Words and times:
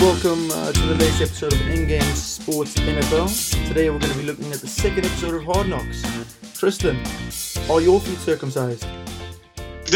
Welcome 0.00 0.48
uh, 0.52 0.72
to 0.72 0.80
the 0.80 0.94
latest 0.94 1.20
episode 1.20 1.52
of 1.54 1.60
In 1.68 1.88
Game 1.88 2.00
Sports 2.14 2.74
NFL. 2.76 3.66
Today 3.66 3.90
we're 3.90 3.98
going 3.98 4.12
to 4.12 4.18
be 4.18 4.24
looking 4.24 4.52
at 4.52 4.60
the 4.60 4.68
second 4.68 5.04
episode 5.04 5.34
of 5.34 5.44
Hard 5.44 5.68
Knocks. 5.68 6.02
Tristan, 6.56 6.96
are 7.68 7.80
your 7.80 7.98
feet 7.98 8.18
circumcised? 8.18 8.84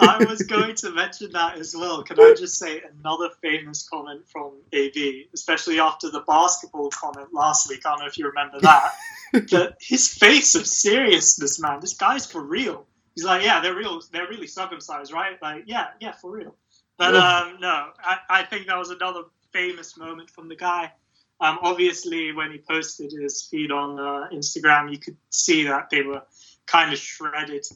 I 0.00 0.26
was 0.28 0.42
going 0.42 0.74
to 0.74 0.90
mention 0.90 1.30
that 1.30 1.58
as 1.58 1.76
well. 1.76 2.02
Can 2.02 2.18
I 2.18 2.34
just 2.36 2.58
say 2.58 2.82
another 2.98 3.30
famous 3.40 3.88
comment 3.88 4.22
from 4.26 4.54
AB, 4.72 5.28
especially 5.32 5.78
after 5.78 6.10
the 6.10 6.22
basketball 6.26 6.90
comment 6.90 7.28
last 7.32 7.68
week? 7.68 7.86
I 7.86 7.90
don't 7.90 8.00
know 8.00 8.06
if 8.06 8.18
you 8.18 8.26
remember 8.26 8.58
that. 8.62 8.90
that 9.32 9.76
his 9.80 10.08
face 10.08 10.56
of 10.56 10.66
seriousness, 10.66 11.60
man, 11.60 11.78
this 11.78 11.94
guy's 11.94 12.26
for 12.26 12.42
real. 12.42 12.84
He's 13.14 13.24
like, 13.24 13.44
yeah, 13.44 13.60
they're 13.60 13.76
real. 13.76 14.02
They're 14.10 14.28
really 14.28 14.48
circumcised, 14.48 15.12
right? 15.12 15.40
Like, 15.40 15.64
yeah, 15.66 15.88
yeah, 16.00 16.12
for 16.12 16.32
real. 16.32 16.56
But 16.98 17.16
um, 17.16 17.56
no, 17.60 17.88
I, 17.98 18.18
I 18.28 18.42
think 18.44 18.66
that 18.66 18.78
was 18.78 18.90
another 18.90 19.22
famous 19.52 19.96
moment 19.96 20.30
from 20.30 20.48
the 20.48 20.56
guy. 20.56 20.92
Um, 21.40 21.58
obviously, 21.62 22.32
when 22.32 22.52
he 22.52 22.58
posted 22.58 23.12
his 23.12 23.42
feed 23.42 23.72
on 23.72 23.98
uh, 23.98 24.28
Instagram, 24.32 24.92
you 24.92 24.98
could 24.98 25.16
see 25.30 25.64
that 25.64 25.90
they 25.90 26.02
were 26.02 26.22
kind 26.66 26.92
of 26.92 26.98
shredded. 26.98 27.66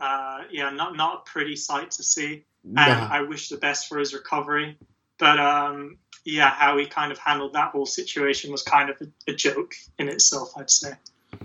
Uh, 0.00 0.44
yeah, 0.50 0.70
not 0.70 0.96
not 0.96 1.22
a 1.26 1.30
pretty 1.30 1.56
sight 1.56 1.90
to 1.92 2.02
see. 2.02 2.44
And 2.64 2.74
Nah. 2.74 3.08
I 3.10 3.22
wish 3.22 3.48
the 3.48 3.56
best 3.56 3.88
for 3.88 3.98
his 3.98 4.14
recovery. 4.14 4.78
But 5.18 5.38
um, 5.38 5.98
yeah, 6.24 6.48
how 6.50 6.78
he 6.78 6.86
kind 6.86 7.12
of 7.12 7.18
handled 7.18 7.52
that 7.54 7.72
whole 7.72 7.86
situation 7.86 8.50
was 8.52 8.62
kind 8.62 8.90
of 8.90 8.96
a, 9.00 9.30
a 9.30 9.34
joke 9.34 9.74
in 9.98 10.08
itself, 10.08 10.52
I'd 10.56 10.70
say. 10.70 10.92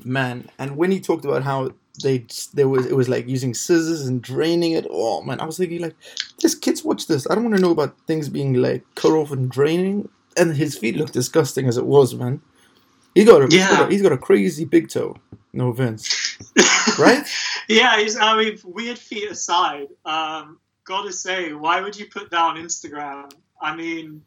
Man, 0.03 0.49
and 0.59 0.77
when 0.77 0.91
he 0.91 0.99
talked 0.99 1.25
about 1.25 1.43
how 1.43 1.71
they 2.03 2.25
there 2.53 2.67
was 2.67 2.85
it 2.85 2.95
was 2.95 3.07
like 3.07 3.27
using 3.27 3.53
scissors 3.53 4.05
and 4.05 4.21
draining 4.21 4.73
it. 4.73 4.85
Oh 4.89 5.21
man, 5.21 5.39
I 5.39 5.45
was 5.45 5.57
thinking 5.57 5.81
like, 5.81 5.95
this 6.41 6.53
kids 6.55 6.83
watch 6.83 7.07
this. 7.07 7.25
I 7.29 7.35
don't 7.35 7.43
want 7.45 7.55
to 7.55 7.61
know 7.61 7.71
about 7.71 7.97
things 8.07 8.27
being 8.29 8.53
like 8.55 8.83
cut 8.95 9.11
off 9.11 9.31
and 9.31 9.49
draining. 9.49 10.09
And 10.37 10.55
his 10.55 10.77
feet 10.77 10.97
look 10.97 11.11
disgusting 11.11 11.65
as 11.67 11.77
it 11.77 11.85
was, 11.85 12.13
man. 12.13 12.41
He 13.15 13.23
got 13.23 13.41
a, 13.41 13.45
he's, 13.45 13.65
got 13.65 13.79
Yeah. 13.79 13.87
a 13.87 13.89
he's 13.89 14.01
got 14.01 14.11
a 14.11 14.17
crazy 14.17 14.65
big 14.65 14.89
toe. 14.89 15.15
No 15.53 15.69
offense, 15.69 16.37
right? 16.99 17.25
yeah, 17.69 17.97
he's, 17.97 18.17
I 18.17 18.37
mean, 18.37 18.57
weird 18.65 18.99
feet 18.99 19.31
aside, 19.31 19.87
um, 20.03 20.59
gotta 20.83 21.13
say, 21.13 21.53
why 21.53 21.79
would 21.79 21.97
you 21.97 22.07
put 22.07 22.29
that 22.31 22.41
on 22.41 22.57
Instagram? 22.57 23.31
I 23.61 23.73
mean, 23.73 24.23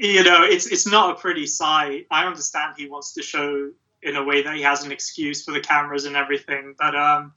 you 0.00 0.24
know, 0.24 0.44
it's 0.44 0.66
it's 0.66 0.86
not 0.86 1.10
a 1.18 1.20
pretty 1.20 1.44
sight. 1.46 2.06
I 2.10 2.24
understand 2.24 2.76
he 2.78 2.88
wants 2.88 3.12
to 3.12 3.22
show 3.22 3.70
in 4.02 4.16
a 4.16 4.24
way 4.24 4.42
that 4.42 4.54
he 4.54 4.62
has 4.62 4.84
an 4.84 4.92
excuse 4.92 5.44
for 5.44 5.52
the 5.52 5.60
cameras 5.60 6.04
and 6.04 6.16
everything, 6.16 6.74
but 6.78 6.94
um, 6.94 7.32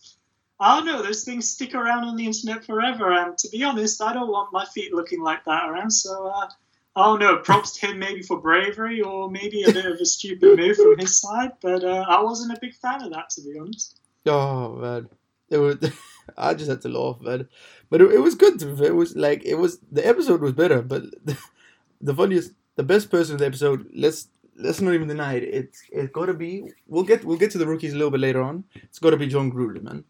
I 0.59 0.77
don't 0.77 0.85
know. 0.85 1.01
Those 1.01 1.23
things 1.23 1.49
stick 1.49 1.73
around 1.73 2.03
on 2.03 2.15
the 2.15 2.25
internet 2.25 2.65
forever, 2.65 3.11
and 3.11 3.37
to 3.37 3.49
be 3.49 3.63
honest, 3.63 4.01
I 4.01 4.13
don't 4.13 4.29
want 4.29 4.53
my 4.53 4.65
feet 4.65 4.93
looking 4.93 5.21
like 5.21 5.45
that 5.45 5.69
around. 5.69 5.91
So. 5.91 6.27
Uh, 6.27 6.49
I 6.95 7.03
don't 7.05 7.19
know. 7.19 7.37
Props 7.37 7.79
to 7.79 7.87
him 7.87 7.99
maybe 7.99 8.21
for 8.21 8.41
bravery 8.41 9.01
or 9.01 9.31
maybe 9.31 9.63
a 9.63 9.71
bit 9.71 9.85
of 9.85 9.97
a 9.99 10.05
stupid 10.05 10.57
move 10.57 10.75
from 10.75 10.97
his 10.97 11.19
side, 11.19 11.53
but 11.61 11.83
uh, 11.83 12.05
I 12.07 12.21
wasn't 12.21 12.57
a 12.57 12.59
big 12.59 12.75
fan 12.75 13.01
of 13.01 13.11
that 13.11 13.29
to 13.31 13.41
be 13.41 13.57
honest. 13.57 13.99
Oh 14.25 14.75
man, 14.75 15.09
it 15.49 15.57
was. 15.57 15.77
I 16.37 16.53
just 16.53 16.69
had 16.69 16.81
to 16.81 16.89
laugh, 16.89 17.21
man. 17.21 17.47
But 17.89 18.01
it, 18.01 18.11
it 18.11 18.19
was 18.19 18.35
good. 18.35 18.61
It 18.61 18.95
was 18.95 19.15
like 19.15 19.43
it 19.45 19.55
was. 19.55 19.79
The 19.91 20.05
episode 20.05 20.41
was 20.41 20.51
better, 20.51 20.81
but 20.81 21.03
the, 21.25 21.37
the 22.01 22.13
funniest, 22.13 22.51
the 22.75 22.83
best 22.83 23.09
person 23.09 23.35
in 23.35 23.39
the 23.39 23.45
episode. 23.45 23.89
Let's 23.93 24.27
let's 24.61 24.81
not 24.81 24.93
even 24.93 25.07
deny 25.07 25.35
it. 25.35 25.43
It's 25.43 25.83
it's 25.91 26.11
got 26.11 26.27
to 26.27 26.33
be. 26.33 26.71
We'll 26.87 27.03
get 27.03 27.23
we'll 27.25 27.37
get 27.37 27.51
to 27.51 27.57
the 27.57 27.67
rookies 27.67 27.93
a 27.93 27.95
little 27.97 28.11
bit 28.11 28.21
later 28.21 28.41
on. 28.41 28.63
It's 28.75 28.99
got 28.99 29.11
to 29.11 29.17
be 29.17 29.27
Jon 29.27 29.51
Gruden, 29.51 29.83
man. 29.83 30.03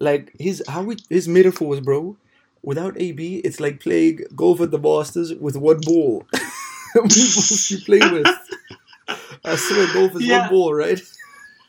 Like 0.00 0.32
his 0.38 0.62
how 0.68 0.82
we 0.82 0.96
his 1.08 1.28
metaphor 1.28 1.68
was, 1.68 1.80
bro. 1.80 2.16
Without 2.62 3.00
AB, 3.00 3.38
it's 3.38 3.58
like 3.60 3.80
playing 3.80 4.20
golf 4.36 4.60
at 4.60 4.70
the 4.70 4.78
Masters 4.78 5.34
with 5.34 5.56
one 5.56 5.80
ball. 5.82 6.24
Many 6.94 7.08
you 7.68 7.78
play 7.84 7.98
with? 7.98 8.26
I 9.44 9.56
swear, 9.56 9.92
golf 9.92 10.14
is 10.14 10.22
Yeah. 10.22 10.42
one 10.42 10.50
ball, 10.50 10.74
right? 10.74 11.00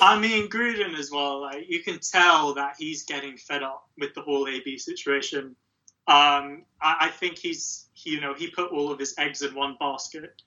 I 0.00 0.18
mean, 0.20 0.48
Gruden 0.48 0.98
as 0.98 1.10
well. 1.10 1.40
Like 1.40 1.66
you 1.68 1.82
can 1.82 1.98
tell 1.98 2.54
that 2.54 2.74
he's 2.78 3.04
getting 3.04 3.36
fed 3.36 3.62
up 3.62 3.88
with 3.98 4.14
the 4.14 4.20
whole 4.20 4.46
AB 4.48 4.78
situation. 4.78 5.56
Um, 6.06 6.64
I, 6.80 6.96
I 7.00 7.08
think 7.08 7.38
he's, 7.38 7.88
he, 7.94 8.10
you 8.10 8.20
know, 8.20 8.34
he 8.34 8.48
put 8.48 8.70
all 8.72 8.90
of 8.92 8.98
his 8.98 9.14
eggs 9.18 9.42
in 9.42 9.54
one 9.54 9.76
basket. 9.80 10.40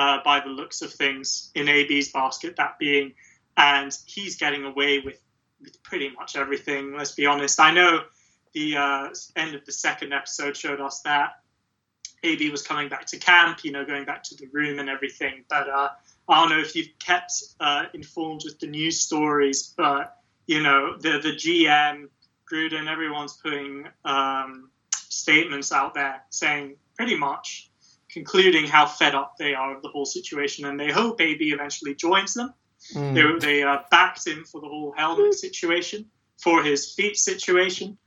Uh, 0.00 0.18
by 0.24 0.40
the 0.40 0.48
looks 0.48 0.80
of 0.80 0.90
things, 0.90 1.50
in 1.54 1.68
AB's 1.68 2.10
basket, 2.10 2.56
that 2.56 2.78
being, 2.78 3.12
and 3.56 3.90
he's 4.06 4.36
getting 4.36 4.64
away 4.64 5.00
with, 5.00 5.20
with 5.60 5.82
pretty 5.82 6.08
much 6.18 6.36
everything. 6.36 6.96
Let's 6.96 7.12
be 7.12 7.26
honest. 7.26 7.60
I 7.60 7.70
know 7.70 8.04
the 8.54 8.76
uh, 8.78 9.08
end 9.36 9.54
of 9.54 9.64
the 9.66 9.72
second 9.72 10.14
episode 10.14 10.56
showed 10.56 10.80
us 10.80 11.02
that 11.02 11.32
AB 12.22 12.50
was 12.50 12.62
coming 12.62 12.88
back 12.88 13.04
to 13.06 13.18
camp, 13.18 13.62
you 13.62 13.72
know, 13.72 13.84
going 13.84 14.06
back 14.06 14.22
to 14.24 14.34
the 14.36 14.46
room 14.52 14.78
and 14.78 14.88
everything, 14.88 15.44
but. 15.48 15.68
Uh, 15.68 15.88
I 16.30 16.40
don't 16.40 16.50
know 16.50 16.60
if 16.60 16.76
you've 16.76 16.96
kept 17.00 17.32
uh, 17.58 17.86
informed 17.92 18.42
with 18.44 18.60
the 18.60 18.68
news 18.68 19.00
stories, 19.00 19.74
but 19.76 20.16
you 20.46 20.62
know 20.62 20.96
the 20.96 21.18
the 21.18 21.32
GM, 21.32 22.08
Gruden, 22.50 22.86
everyone's 22.86 23.36
putting 23.36 23.88
um, 24.04 24.70
statements 24.92 25.72
out 25.72 25.94
there 25.94 26.22
saying 26.30 26.76
pretty 26.96 27.16
much 27.16 27.69
concluding 28.12 28.66
how 28.66 28.86
fed 28.86 29.14
up 29.14 29.34
they 29.38 29.54
are 29.54 29.76
of 29.76 29.82
the 29.82 29.88
whole 29.88 30.04
situation, 30.04 30.64
and 30.64 30.78
they 30.78 30.90
hope 30.90 31.20
AB 31.20 31.52
eventually 31.52 31.94
joins 31.94 32.34
them. 32.34 32.52
Mm. 32.94 33.14
They 33.14 33.46
they 33.46 33.62
uh, 33.62 33.78
backed 33.90 34.26
him 34.26 34.44
for 34.44 34.60
the 34.60 34.68
whole 34.68 34.92
helmet 34.96 35.34
situation, 35.34 36.06
for 36.38 36.62
his 36.62 36.92
feet 36.94 37.16
situation. 37.16 37.98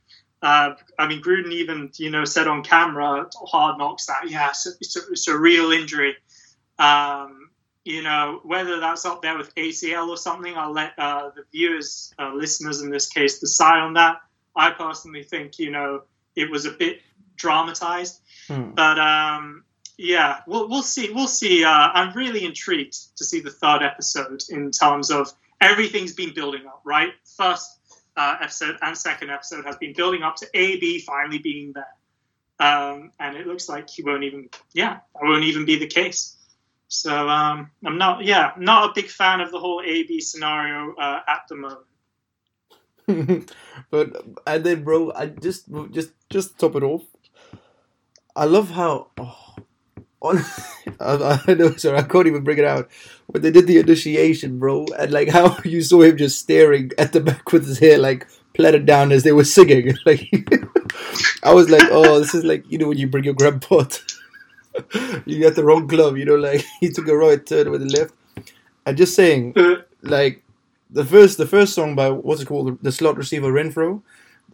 Uh, 0.42 0.74
I 0.98 1.06
mean, 1.08 1.22
Gruden 1.22 1.52
even 1.52 1.90
you 1.96 2.10
know 2.10 2.24
said 2.24 2.46
on 2.46 2.62
camera, 2.62 3.28
hard 3.34 3.78
knocks 3.78 4.06
that 4.06 4.28
yeah, 4.28 4.50
it's 4.50 4.66
a, 4.66 4.70
it's 4.80 4.96
a, 4.96 5.00
it's 5.10 5.28
a 5.28 5.38
real 5.38 5.72
injury. 5.72 6.16
Um, 6.78 7.50
you 7.84 8.02
know, 8.02 8.40
whether 8.44 8.80
that's 8.80 9.04
up 9.04 9.20
there 9.20 9.36
with 9.36 9.54
ACL 9.56 10.08
or 10.08 10.16
something, 10.16 10.56
I'll 10.56 10.72
let 10.72 10.98
uh, 10.98 11.30
the 11.36 11.44
viewers, 11.52 12.12
uh, 12.18 12.32
listeners 12.32 12.80
in 12.80 12.90
this 12.90 13.08
case, 13.08 13.38
decide 13.40 13.80
on 13.80 13.94
that. 13.94 14.16
I 14.56 14.70
personally 14.70 15.22
think, 15.22 15.58
you 15.58 15.70
know, 15.70 16.02
it 16.34 16.50
was 16.50 16.64
a 16.64 16.70
bit 16.70 17.00
dramatized, 17.36 18.20
Hmm. 18.48 18.70
but 18.70 18.98
um, 18.98 19.63
yeah, 19.96 20.40
we'll, 20.46 20.68
we'll 20.68 20.82
see. 20.82 21.10
We'll 21.12 21.28
see. 21.28 21.64
Uh, 21.64 21.70
I'm 21.70 22.14
really 22.16 22.44
intrigued 22.44 23.16
to 23.16 23.24
see 23.24 23.40
the 23.40 23.50
third 23.50 23.82
episode 23.82 24.42
in 24.50 24.70
terms 24.70 25.10
of 25.10 25.32
everything's 25.60 26.12
been 26.12 26.34
building 26.34 26.66
up, 26.66 26.80
right? 26.84 27.12
First 27.36 27.78
uh, 28.16 28.36
episode 28.40 28.76
and 28.82 28.96
second 28.96 29.30
episode 29.30 29.64
has 29.64 29.76
been 29.76 29.92
building 29.92 30.22
up 30.22 30.36
to 30.36 30.48
AB 30.54 31.00
finally 31.00 31.38
being 31.38 31.72
there. 31.72 31.86
Um, 32.60 33.12
and 33.18 33.36
it 33.36 33.46
looks 33.46 33.68
like 33.68 33.90
he 33.90 34.02
won't 34.02 34.22
even, 34.24 34.48
yeah, 34.72 34.98
that 35.14 35.22
won't 35.22 35.44
even 35.44 35.64
be 35.64 35.76
the 35.76 35.86
case. 35.86 36.36
So 36.88 37.28
um, 37.28 37.70
I'm 37.84 37.98
not, 37.98 38.24
yeah, 38.24 38.52
not 38.56 38.90
a 38.90 38.92
big 38.94 39.08
fan 39.08 39.40
of 39.40 39.50
the 39.50 39.58
whole 39.58 39.82
AB 39.84 40.20
scenario 40.20 40.94
uh, 40.94 41.20
at 41.26 41.42
the 41.48 41.56
moment. 41.56 41.86
but 43.90 44.24
and 44.46 44.64
then, 44.64 44.82
bro, 44.82 45.12
I 45.12 45.26
just 45.26 45.66
just 45.90 46.12
just 46.30 46.58
top 46.58 46.74
it 46.74 46.82
off. 46.82 47.02
I 48.34 48.46
love 48.46 48.70
how. 48.70 49.08
Oh, 49.18 49.54
on, 50.24 50.38
I, 51.00 51.40
I 51.46 51.54
know, 51.54 51.76
sorry, 51.76 51.98
I 51.98 52.02
can't 52.02 52.26
even 52.26 52.44
bring 52.44 52.58
it 52.58 52.64
out. 52.64 52.90
When 53.26 53.42
they 53.42 53.50
did 53.50 53.66
the 53.66 53.78
initiation, 53.78 54.58
bro, 54.58 54.86
and 54.98 55.12
like 55.12 55.28
how 55.28 55.58
you 55.64 55.82
saw 55.82 56.02
him 56.02 56.16
just 56.16 56.38
staring 56.40 56.90
at 56.98 57.12
the 57.12 57.20
back 57.20 57.52
with 57.52 57.66
his 57.66 57.78
hair 57.78 57.98
like 57.98 58.26
plaited 58.54 58.86
down 58.86 59.12
as 59.12 59.22
they 59.22 59.32
were 59.32 59.44
singing. 59.44 59.96
Like, 60.06 60.28
I 61.42 61.52
was 61.52 61.70
like, 61.70 61.82
oh, 61.90 62.18
this 62.20 62.34
is 62.34 62.44
like 62.44 62.64
you 62.70 62.78
know 62.78 62.88
when 62.88 62.98
you 62.98 63.06
bring 63.08 63.24
your 63.24 63.34
grandpa. 63.34 63.84
To, 63.84 64.00
you 65.26 65.40
got 65.42 65.54
the 65.54 65.64
wrong 65.64 65.88
club, 65.88 66.16
you 66.16 66.24
know, 66.24 66.36
like 66.36 66.64
he 66.80 66.90
took 66.90 67.08
a 67.08 67.16
right 67.16 67.44
turn 67.44 67.70
with 67.70 67.80
the 67.82 67.98
left. 67.98 68.14
And 68.86 68.96
just 68.96 69.14
saying, 69.14 69.54
like 70.02 70.42
the 70.90 71.04
first 71.04 71.38
the 71.38 71.46
first 71.46 71.74
song 71.74 71.94
by 71.94 72.10
what's 72.10 72.42
it 72.42 72.46
called 72.46 72.82
the 72.82 72.92
slot 72.92 73.16
receiver 73.16 73.52
Renfrow 73.52 74.02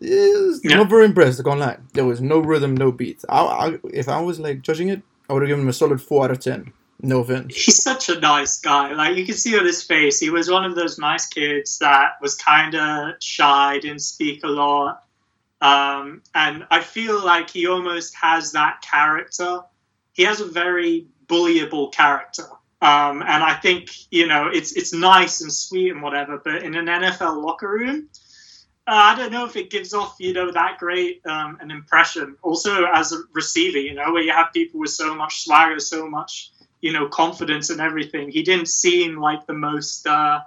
is 0.01 0.61
Yeah. 0.65 0.77
not 0.77 0.89
very 0.91 1.05
impressed. 1.05 1.41
I 1.41 1.43
can't 1.43 1.61
lie. 1.61 1.79
There 1.95 2.05
was 2.05 2.21
no 2.21 2.39
rhythm, 2.39 2.77
no 2.77 2.93
beat. 2.93 3.25
I, 3.29 3.41
I, 3.43 3.79
if 3.93 4.09
I 4.09 4.21
was 4.21 4.41
like 4.41 4.63
judging 4.63 4.89
it, 4.89 5.03
I 5.31 5.33
would 5.33 5.43
have 5.43 5.49
given 5.49 5.63
him 5.63 5.69
a 5.69 5.73
solid 5.73 6.03
four 6.03 6.25
out 6.25 6.33
of 6.33 6.41
ten. 6.41 6.73
No 7.01 7.21
offense. 7.21 7.55
he's 7.55 7.83
such 7.83 8.09
a 8.09 8.19
nice 8.19 8.61
guy. 8.61 8.93
Like 8.93 9.17
you 9.17 9.25
can 9.25 9.37
see 9.37 9.57
on 9.57 9.65
his 9.65 9.83
face, 9.83 10.19
he 10.19 10.29
was 10.29 10.51
one 10.51 10.65
of 10.65 10.75
those 10.75 10.99
nice 10.99 11.27
kids 11.27 11.79
that 11.79 12.15
was 12.21 12.35
kind 12.35 12.75
of 12.75 13.15
shy, 13.21 13.79
didn't 13.79 14.01
speak 14.01 14.43
a 14.43 14.49
lot, 14.49 15.05
um, 15.61 16.23
and 16.35 16.67
I 16.71 16.81
feel 16.81 17.25
like 17.25 17.49
he 17.49 17.69
almost 17.69 18.15
has 18.17 18.53
that 18.53 18.83
character. 18.83 19.61
He 20.15 20.25
has 20.25 20.41
a 20.41 20.47
very 20.47 21.07
bullyable 21.27 21.93
character, 21.93 22.49
um, 22.83 23.23
and 23.23 23.45
I 23.45 23.55
think 23.55 23.91
you 24.11 24.27
know 24.27 24.49
it's 24.49 24.73
it's 24.73 24.93
nice 24.93 25.43
and 25.43 25.53
sweet 25.53 25.93
and 25.93 26.03
whatever. 26.03 26.43
But 26.45 26.65
in 26.65 26.75
an 26.75 26.87
NFL 26.87 27.41
locker 27.41 27.71
room, 27.71 28.09
I 28.95 29.15
don't 29.15 29.33
know 29.33 29.45
if 29.45 29.57
it 29.57 29.71
gives 29.71 29.95
off 29.95 30.17
you 30.19 30.33
know 30.33 30.51
that 30.53 30.79
great 30.79 31.25
um, 31.27 31.59
an 31.61 31.71
impression. 31.71 32.37
Also 32.43 32.85
as 32.87 33.13
a 33.13 33.19
receiver, 33.33 33.79
you 33.79 33.95
know, 33.95 34.13
where 34.13 34.23
you 34.23 34.33
have 34.33 34.53
people 34.53 34.81
with 34.81 34.91
so 34.91 35.15
much 35.15 35.45
swagger, 35.45 35.79
so 35.79 36.09
much 36.09 36.51
you 36.81 36.93
know 36.93 37.09
confidence 37.09 37.71
and 37.71 37.81
everything. 37.81 38.31
He 38.31 38.43
didn't 38.43 38.69
seem 38.69 39.17
like 39.19 39.47
the 39.47 39.55
most 39.55 40.07
uh, 40.07 40.41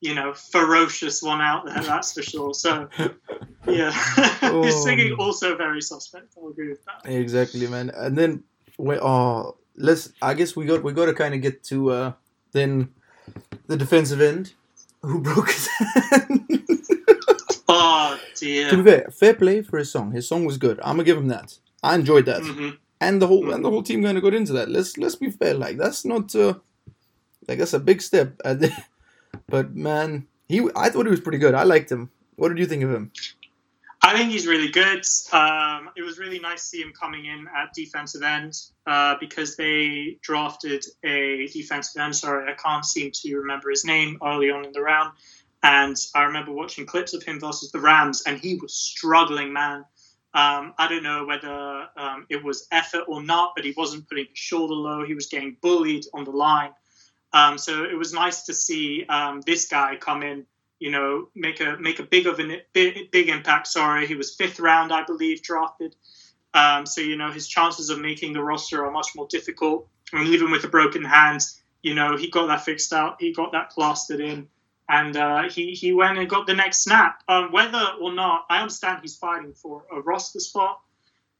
you 0.00 0.14
know 0.14 0.32
ferocious 0.34 1.22
one 1.22 1.40
out 1.40 1.66
there. 1.66 1.82
That's 1.82 2.12
for 2.12 2.22
sure. 2.22 2.54
So 2.54 2.88
Yeah, 3.66 3.92
Oh. 4.42 4.62
his 4.62 4.82
singing 4.82 5.12
also 5.18 5.56
very 5.56 5.82
suspect. 5.82 6.34
I'll 6.36 6.48
agree 6.48 6.70
with 6.70 6.84
that. 6.86 7.10
Exactly, 7.10 7.66
man. 7.66 7.90
And 7.90 8.16
then, 8.16 8.42
we, 8.78 8.96
oh, 8.96 9.56
let's. 9.76 10.12
I 10.22 10.34
guess 10.34 10.56
we 10.56 10.64
got 10.66 10.82
we 10.82 10.92
got 10.92 11.06
to 11.06 11.14
kind 11.14 11.34
of 11.34 11.42
get 11.42 11.62
to 11.64 11.90
uh 11.90 12.12
then 12.52 12.88
the 13.66 13.76
defensive 13.76 14.20
end 14.20 14.54
who 15.02 15.20
broke 15.20 15.50
his 15.50 15.68
hand. 15.78 16.48
To 18.40 18.76
be 18.76 18.90
fair, 18.90 19.10
fair 19.10 19.34
play 19.34 19.62
for 19.62 19.78
his 19.78 19.90
song. 19.90 20.12
His 20.12 20.28
song 20.28 20.44
was 20.44 20.58
good. 20.58 20.78
I'm 20.82 20.96
gonna 20.96 21.04
give 21.04 21.18
him 21.18 21.28
that. 21.28 21.58
I 21.82 21.94
enjoyed 21.94 22.26
that, 22.26 22.42
hmm 22.42 22.70
and 23.00 23.20
the 23.20 23.26
whole 23.26 23.50
and 23.50 23.64
the 23.64 23.70
whole 23.70 23.82
team 23.82 24.02
kind 24.02 24.16
of 24.18 24.22
got 24.22 24.34
into 24.34 24.52
that. 24.52 24.68
Let's 24.68 24.98
let's 24.98 25.16
be 25.16 25.30
fair. 25.30 25.54
Like 25.54 25.78
that's 25.78 26.04
not 26.04 26.34
uh, 26.34 26.54
like 27.48 27.58
that's 27.58 27.72
a 27.72 27.80
big 27.80 28.02
step. 28.02 28.40
But 29.46 29.74
man, 29.74 30.26
he 30.48 30.68
I 30.76 30.90
thought 30.90 31.06
he 31.06 31.10
was 31.10 31.20
pretty 31.20 31.38
good. 31.38 31.54
I 31.54 31.64
liked 31.64 31.90
him. 31.90 32.10
What 32.36 32.48
did 32.50 32.58
you 32.58 32.66
think 32.66 32.82
of 32.84 32.90
him? 32.90 33.10
I 34.02 34.16
think 34.16 34.30
he's 34.30 34.46
really 34.46 34.70
good. 34.70 35.04
Um, 35.30 35.90
it 35.94 36.02
was 36.02 36.18
really 36.18 36.38
nice 36.38 36.62
to 36.62 36.66
see 36.68 36.80
him 36.80 36.92
coming 36.98 37.26
in 37.26 37.46
at 37.54 37.74
defensive 37.74 38.22
end 38.22 38.54
uh, 38.86 39.16
because 39.20 39.56
they 39.56 40.18
drafted 40.22 40.84
a 41.04 41.46
defensive 41.52 42.00
end. 42.00 42.16
Sorry, 42.16 42.50
I 42.50 42.54
can't 42.54 42.84
seem 42.84 43.10
to 43.12 43.36
remember 43.36 43.68
his 43.68 43.84
name 43.84 44.18
early 44.24 44.50
on 44.50 44.64
in 44.64 44.72
the 44.72 44.80
round. 44.80 45.12
And 45.62 45.96
I 46.14 46.22
remember 46.22 46.52
watching 46.52 46.86
clips 46.86 47.12
of 47.12 47.22
him 47.22 47.38
versus 47.38 47.70
the 47.70 47.80
Rams, 47.80 48.22
and 48.26 48.38
he 48.38 48.56
was 48.56 48.74
struggling, 48.74 49.52
man. 49.52 49.84
Um, 50.32 50.74
I 50.78 50.86
don't 50.88 51.02
know 51.02 51.26
whether 51.26 51.88
um, 51.96 52.26
it 52.30 52.42
was 52.42 52.66
effort 52.70 53.04
or 53.08 53.22
not, 53.22 53.52
but 53.56 53.64
he 53.64 53.74
wasn't 53.76 54.08
putting 54.08 54.26
his 54.26 54.38
shoulder 54.38 54.74
low. 54.74 55.04
He 55.04 55.14
was 55.14 55.26
getting 55.26 55.56
bullied 55.60 56.04
on 56.14 56.24
the 56.24 56.30
line. 56.30 56.70
Um, 57.32 57.58
so 57.58 57.84
it 57.84 57.96
was 57.96 58.12
nice 58.12 58.42
to 58.44 58.54
see 58.54 59.04
um, 59.08 59.42
this 59.42 59.68
guy 59.68 59.96
come 59.96 60.22
in 60.22 60.46
you 60.80 60.90
know, 60.90 61.28
make 61.34 61.60
a 61.60 61.76
make 61.78 62.00
a 62.00 62.02
big 62.02 62.26
of 62.26 62.40
an 62.40 62.56
big, 62.72 63.10
big 63.12 63.28
impact. 63.28 63.68
Sorry, 63.68 64.06
he 64.06 64.14
was 64.14 64.34
fifth 64.34 64.58
round, 64.58 64.92
I 64.92 65.04
believe, 65.04 65.42
drafted. 65.42 65.94
Um, 66.54 66.86
so 66.86 67.00
you 67.00 67.16
know 67.16 67.30
his 67.30 67.46
chances 67.46 67.90
of 67.90 68.00
making 68.00 68.32
the 68.32 68.42
roster 68.42 68.84
are 68.84 68.90
much 68.90 69.08
more 69.14 69.28
difficult. 69.28 69.86
I 70.12 70.24
mean, 70.24 70.32
even 70.32 70.50
with 70.50 70.64
a 70.64 70.68
broken 70.68 71.04
hand, 71.04 71.42
you 71.82 71.94
know 71.94 72.16
he 72.16 72.30
got 72.30 72.46
that 72.46 72.64
fixed 72.64 72.92
out, 72.92 73.16
he 73.20 73.32
got 73.32 73.52
that 73.52 73.70
plastered 73.70 74.20
in, 74.20 74.48
and 74.90 75.16
uh, 75.16 75.42
he 75.48 75.72
he 75.72 75.92
went 75.92 76.18
and 76.18 76.28
got 76.28 76.46
the 76.46 76.54
next 76.54 76.78
snap. 76.84 77.22
Um, 77.28 77.52
whether 77.52 77.84
or 78.00 78.12
not 78.12 78.44
I 78.50 78.58
understand 78.60 78.98
he's 79.02 79.16
fighting 79.16 79.54
for 79.54 79.84
a 79.92 80.00
roster 80.00 80.40
spot, 80.40 80.80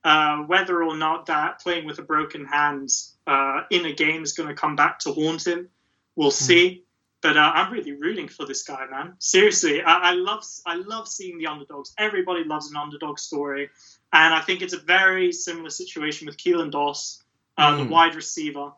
uh, 0.04 0.38
whether 0.52 0.82
or 0.82 0.96
not 0.96 1.26
that 1.26 1.60
playing 1.60 1.84
with 1.86 1.98
a 1.98 2.02
broken 2.02 2.44
hand 2.46 2.88
uh, 3.26 3.62
in 3.70 3.84
a 3.86 3.92
game 3.92 4.22
is 4.22 4.32
going 4.34 4.48
to 4.48 4.54
come 4.54 4.76
back 4.76 5.00
to 5.00 5.12
haunt 5.12 5.46
him, 5.46 5.68
we'll 6.16 6.30
see. 6.30 6.84
But 7.22 7.36
uh, 7.36 7.52
I'm 7.54 7.70
really 7.70 7.92
rooting 7.92 8.28
for 8.28 8.46
this 8.46 8.62
guy, 8.62 8.86
man. 8.90 9.14
Seriously, 9.18 9.82
I, 9.82 9.94
I 10.10 10.12
love 10.12 10.42
I 10.64 10.76
love 10.76 11.06
seeing 11.06 11.36
the 11.38 11.48
underdogs. 11.48 11.92
Everybody 11.98 12.44
loves 12.44 12.70
an 12.70 12.76
underdog 12.78 13.18
story, 13.18 13.68
and 14.12 14.32
I 14.32 14.40
think 14.40 14.62
it's 14.62 14.72
a 14.72 14.78
very 14.80 15.30
similar 15.32 15.68
situation 15.70 16.26
with 16.26 16.38
Keelan 16.38 16.70
Doss, 16.70 17.22
uh, 17.58 17.76
the 17.76 17.84
Mm. 17.84 17.90
wide 17.90 18.14
receiver. 18.14 18.72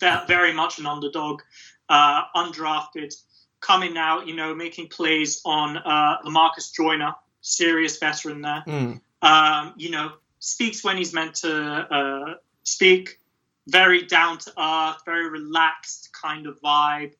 Ve- 0.00 0.26
Very 0.26 0.52
much 0.52 0.78
an 0.78 0.86
underdog, 0.86 1.42
uh, 1.88 2.22
undrafted, 2.34 3.14
coming 3.64 3.96
out, 3.96 4.28
you 4.28 4.36
know, 4.36 4.54
making 4.54 4.88
plays 4.88 5.40
on 5.44 5.78
uh, 5.78 6.18
Lamarcus 6.24 6.72
Joyner, 6.72 7.14
serious 7.40 7.98
veteran 7.98 8.42
there 8.42 8.62
Mm. 8.66 9.00
um, 9.22 9.72
you 9.76 9.90
know, 9.90 10.12
speaks 10.38 10.84
when 10.84 10.96
he's 10.98 11.14
meant 11.14 11.36
to 11.36 11.52
uh, 11.52 12.34
speak. 12.62 13.20
Very 13.66 14.02
down 14.04 14.36
to 14.38 14.52
earth, 14.58 14.98
very 15.06 15.30
relaxed 15.30 16.10
kind 16.12 16.46
of 16.46 16.60
vibe. 16.60 17.14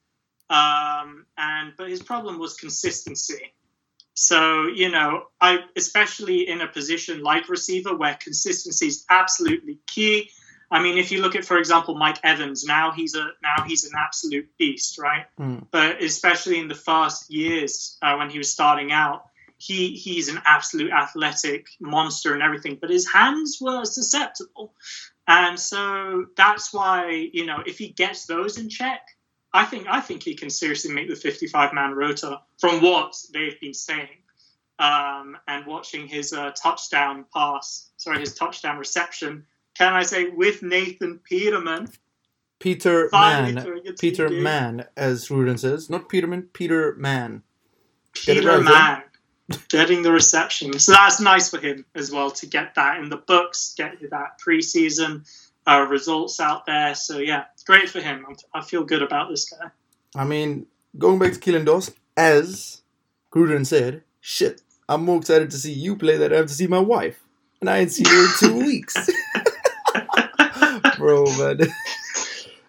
Um, 0.51 1.25
and 1.39 1.73
but 1.79 1.89
his 1.89 2.03
problem 2.03 2.39
was 2.39 2.55
consistency. 2.55 3.55
So 4.13 4.67
you 4.67 4.91
know, 4.91 5.29
I 5.41 5.61
especially 5.77 6.47
in 6.47 6.61
a 6.61 6.69
position 6.69 7.23
like 7.23 7.49
receiver 7.49 7.97
where 7.97 8.19
consistency 8.21 8.89
is 8.89 9.07
absolutely 9.09 9.79
key. 9.87 10.31
I 10.71 10.83
mean, 10.83 10.99
if 10.99 11.13
you 11.13 11.21
look 11.21 11.37
at, 11.37 11.45
for 11.45 11.59
example, 11.59 11.95
Mike 11.95 12.19
Evans, 12.25 12.65
now 12.65 12.91
he's 12.91 13.15
a 13.15 13.29
now 13.43 13.65
he's 13.67 13.85
an 13.85 13.93
absolute 13.97 14.49
beast, 14.59 14.99
right? 14.99 15.27
Mm. 15.39 15.67
But 15.71 16.03
especially 16.03 16.59
in 16.59 16.69
the 16.69 16.75
first 16.75 17.31
years 17.31 17.99
uh, 18.03 18.17
when 18.17 18.31
he 18.31 18.39
was 18.39 18.51
starting 18.51 18.93
out, 18.93 19.27
he 19.59 19.95
he's 19.97 20.29
an 20.29 20.41
absolute 20.45 20.91
athletic 20.93 21.69
monster 21.81 22.35
and 22.35 22.43
everything, 22.43 22.79
but 22.81 22.91
his 22.91 23.11
hands 23.11 23.59
were 23.61 23.85
susceptible, 23.85 24.75
and 25.27 25.59
so 25.59 26.27
that's 26.37 26.73
why 26.73 27.29
you 27.33 27.47
know 27.47 27.63
if 27.67 27.79
he 27.79 27.89
gets 27.89 28.27
those 28.27 28.59
in 28.59 28.69
check, 28.69 29.01
I 29.53 29.65
think 29.65 29.87
I 29.89 30.01
think 30.01 30.23
he 30.23 30.35
can 30.35 30.51
seriously 30.51 30.93
make 30.93 31.09
the 31.09 31.17
55 31.17 31.73
man 31.73 31.93
rota 31.93 32.41
from 32.59 32.83
what 32.83 33.15
they've 33.33 33.59
been 33.61 33.75
saying, 33.75 34.19
um, 34.79 35.37
and 35.47 35.67
watching 35.67 36.09
his 36.09 36.33
uh, 36.33 36.51
touchdown 36.51 37.25
pass, 37.33 37.91
sorry, 37.97 38.21
his 38.21 38.35
touchdown 38.35 38.79
reception. 38.79 39.47
Can 39.77 39.93
I 39.93 40.03
say 40.03 40.29
with 40.29 40.63
Nathan 40.63 41.21
Peterman? 41.25 41.89
Peter 42.61 43.09
Mann. 43.13 43.95
Peter. 43.99 44.31
Mann, 44.31 44.87
as 44.97 45.29
Gruden 45.29 45.59
says, 45.59 45.91
not 45.91 46.09
Peterman. 46.09 46.43
Peter 46.53 46.95
Mann. 46.97 47.43
Peter 48.15 48.59
right, 48.61 48.65
Mann 48.65 49.03
getting 49.69 50.03
the 50.03 50.13
reception. 50.13 50.79
So 50.79 50.93
that's 50.93 51.21
nice 51.21 51.51
for 51.51 51.59
him 51.59 51.85
as 51.95 52.11
well 52.11 52.31
to 52.31 52.47
get 52.47 52.75
that 52.77 52.99
in 53.01 53.09
the 53.11 53.17
books, 53.19 53.75
get 53.77 53.99
that 54.11 54.41
preseason 54.41 55.29
uh, 55.67 55.87
results 55.89 56.41
out 56.41 56.67
there. 56.67 56.95
So 56.95 57.19
yeah, 57.19 57.45
great 57.67 57.89
for 57.89 58.01
him. 58.01 58.25
I'm- 58.55 58.63
feel 58.63 58.85
good 58.85 59.03
about 59.03 59.29
this 59.29 59.51
guy. 59.51 59.71
I 60.17 60.25
mean, 60.25 60.67
going 60.97 61.19
back 61.19 61.33
to 61.33 61.39
Keelan 61.39 61.67
Doss, 61.67 61.91
as 62.17 62.83
Gruden 63.33 63.67
said, 63.67 64.05
shit, 64.21 64.63
I'm 64.89 65.05
more 65.05 65.19
excited 65.19 65.51
to 65.51 65.59
see 65.59 65.73
you 65.73 65.97
play 65.97 66.17
than 66.17 66.33
I 66.33 66.37
am 66.37 66.47
to 66.47 66.53
see 66.53 66.67
my 66.67 66.79
wife. 66.79 67.21
And 67.61 67.69
I 67.69 67.79
ain't 67.79 67.93
seen 67.93 68.07
her 68.07 68.25
in 68.25 68.31
two 68.39 68.55
weeks. 68.67 68.95
bro, 71.05 71.25
man. 71.39 71.59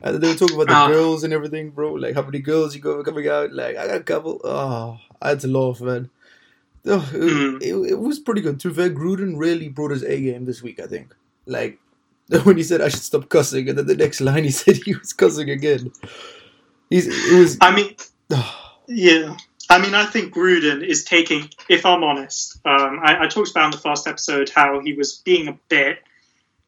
And 0.02 0.22
they 0.22 0.28
were 0.28 0.36
talking 0.36 0.56
about 0.56 0.68
the 0.68 0.74
Ah. 0.76 0.88
girls 0.88 1.24
and 1.24 1.34
everything, 1.34 1.72
bro. 1.72 1.94
Like, 1.94 2.14
how 2.14 2.22
many 2.22 2.38
girls 2.40 2.76
you 2.76 2.82
got 2.82 3.04
coming 3.06 3.28
out? 3.28 3.52
Like, 3.54 3.76
I 3.76 3.88
got 3.88 4.02
a 4.02 4.04
couple. 4.04 4.40
Oh, 4.44 5.00
I 5.20 5.30
had 5.30 5.40
to 5.40 5.48
laugh, 5.48 5.82
man. 5.82 6.12
Oh, 6.86 7.10
it, 7.12 7.18
Mm. 7.18 7.62
it, 7.64 7.92
it 7.94 8.00
was 8.00 8.20
pretty 8.20 8.42
good. 8.42 8.60
To 8.60 8.68
be 8.70 8.76
fair, 8.76 8.90
Gruden 8.92 9.34
really 9.40 9.68
brought 9.70 9.90
his 9.92 10.04
A 10.04 10.22
game 10.22 10.46
this 10.46 10.62
week, 10.62 10.80
I 10.80 10.86
think. 10.86 11.16
Like, 11.48 11.80
when 12.44 12.58
he 12.58 12.62
said 12.62 12.82
I 12.82 12.90
should 12.90 13.02
stop 13.02 13.30
cussing, 13.30 13.68
and 13.68 13.78
then 13.80 13.88
the 13.88 13.96
next 13.96 14.22
line 14.22 14.44
he 14.44 14.52
said 14.62 14.76
he 14.86 14.94
was 14.94 15.12
cussing 15.14 15.50
again. 15.50 15.92
He's, 16.92 17.08
it 17.08 17.40
was. 17.40 17.58
I 17.62 17.74
mean, 17.76 17.96
yeah. 18.88 19.36
I 19.72 19.80
mean, 19.82 19.96
I 19.96 20.06
think 20.06 20.36
Gruden 20.36 20.84
is 20.88 21.04
taking, 21.04 21.50
if 21.68 21.84
I'm 21.84 22.04
honest, 22.04 22.60
um, 22.66 23.00
I, 23.02 23.24
I 23.24 23.28
talked 23.28 23.50
about 23.50 23.66
in 23.66 23.72
the 23.72 23.78
first 23.78 24.06
episode 24.08 24.50
how 24.54 24.82
he 24.82 24.94
was 24.94 25.16
being 25.26 25.48
a 25.48 25.58
bit, 25.70 25.98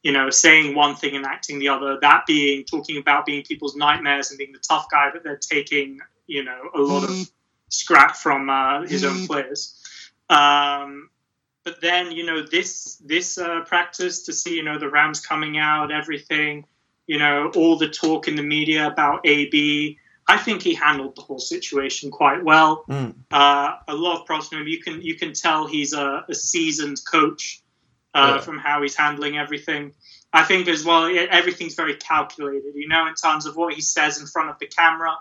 you 0.03 0.11
know, 0.11 0.29
saying 0.29 0.75
one 0.75 0.95
thing 0.95 1.15
and 1.15 1.25
acting 1.25 1.59
the 1.59 1.69
other. 1.69 1.97
That 2.01 2.25
being 2.25 2.63
talking 2.63 2.97
about 2.97 3.25
being 3.25 3.43
people's 3.43 3.75
nightmares 3.75 4.29
and 4.29 4.37
being 4.37 4.53
the 4.53 4.59
tough 4.59 4.87
guy, 4.91 5.09
but 5.11 5.23
they're 5.23 5.37
taking, 5.37 5.99
you 6.27 6.43
know, 6.43 6.69
a 6.75 6.79
lot 6.79 7.03
of 7.03 7.29
scrap 7.69 8.15
from 8.15 8.49
uh, 8.49 8.83
his 8.83 9.03
own 9.03 9.27
players. 9.27 9.81
Um, 10.29 11.09
but 11.63 11.81
then, 11.81 12.11
you 12.11 12.25
know, 12.25 12.43
this 12.43 12.95
this 13.03 13.37
uh, 13.37 13.61
practice 13.65 14.23
to 14.23 14.33
see, 14.33 14.55
you 14.55 14.63
know, 14.63 14.79
the 14.79 14.89
Rams 14.89 15.19
coming 15.19 15.57
out, 15.57 15.91
everything, 15.91 16.65
you 17.07 17.19
know, 17.19 17.51
all 17.55 17.77
the 17.77 17.89
talk 17.89 18.27
in 18.27 18.35
the 18.35 18.43
media 18.43 18.87
about 18.87 19.25
AB. 19.25 19.97
I 20.29 20.37
think 20.37 20.61
he 20.61 20.73
handled 20.73 21.15
the 21.15 21.21
whole 21.21 21.39
situation 21.39 22.11
quite 22.11 22.43
well. 22.43 22.83
Mm. 22.89 23.15
Uh, 23.31 23.75
a 23.87 23.95
lot 23.95 24.19
of 24.19 24.25
props 24.25 24.49
to 24.49 24.57
him. 24.57 24.67
You 24.67 24.81
can 24.81 25.01
you 25.01 25.15
can 25.15 25.33
tell 25.33 25.67
he's 25.67 25.93
a, 25.93 26.25
a 26.29 26.35
seasoned 26.35 26.99
coach 27.09 27.61
uh, 28.13 28.33
Yeah. 28.35 28.41
from 28.41 28.57
how 28.57 28.81
he's 28.81 28.95
handling 28.95 29.37
everything. 29.37 29.93
I 30.33 30.43
think 30.43 30.67
as 30.67 30.83
well, 30.83 31.05
everything's 31.05 31.75
very 31.75 31.95
calculated. 31.95 32.73
You 32.75 32.87
know, 32.87 33.07
in 33.07 33.15
terms 33.15 33.45
of 33.45 33.55
what 33.55 33.73
he 33.73 33.81
says 33.81 34.19
in 34.19 34.27
front 34.27 34.49
of 34.49 34.59
the 34.59 34.67
camera, 34.67 35.17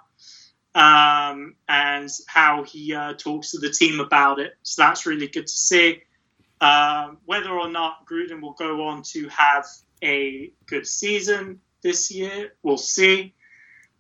um, 0.74 1.54
and 1.68 2.10
how 2.26 2.64
he 2.64 2.94
uh, 2.94 3.14
talks 3.14 3.52
to 3.52 3.58
the 3.58 3.70
team 3.70 4.00
about 4.00 4.38
it. 4.38 4.52
So 4.62 4.82
that's 4.82 5.06
really 5.06 5.28
good 5.28 5.46
to 5.46 5.52
see. 5.52 6.02
Um, 6.60 7.18
whether 7.24 7.50
or 7.50 7.68
not 7.70 8.06
Gruden 8.06 8.40
will 8.42 8.52
go 8.52 8.86
on 8.88 9.02
to 9.12 9.28
have 9.28 9.66
a 10.02 10.52
good 10.66 10.86
season 10.86 11.60
this 11.82 12.10
year, 12.10 12.52
we'll 12.62 12.76
see. 12.78 13.34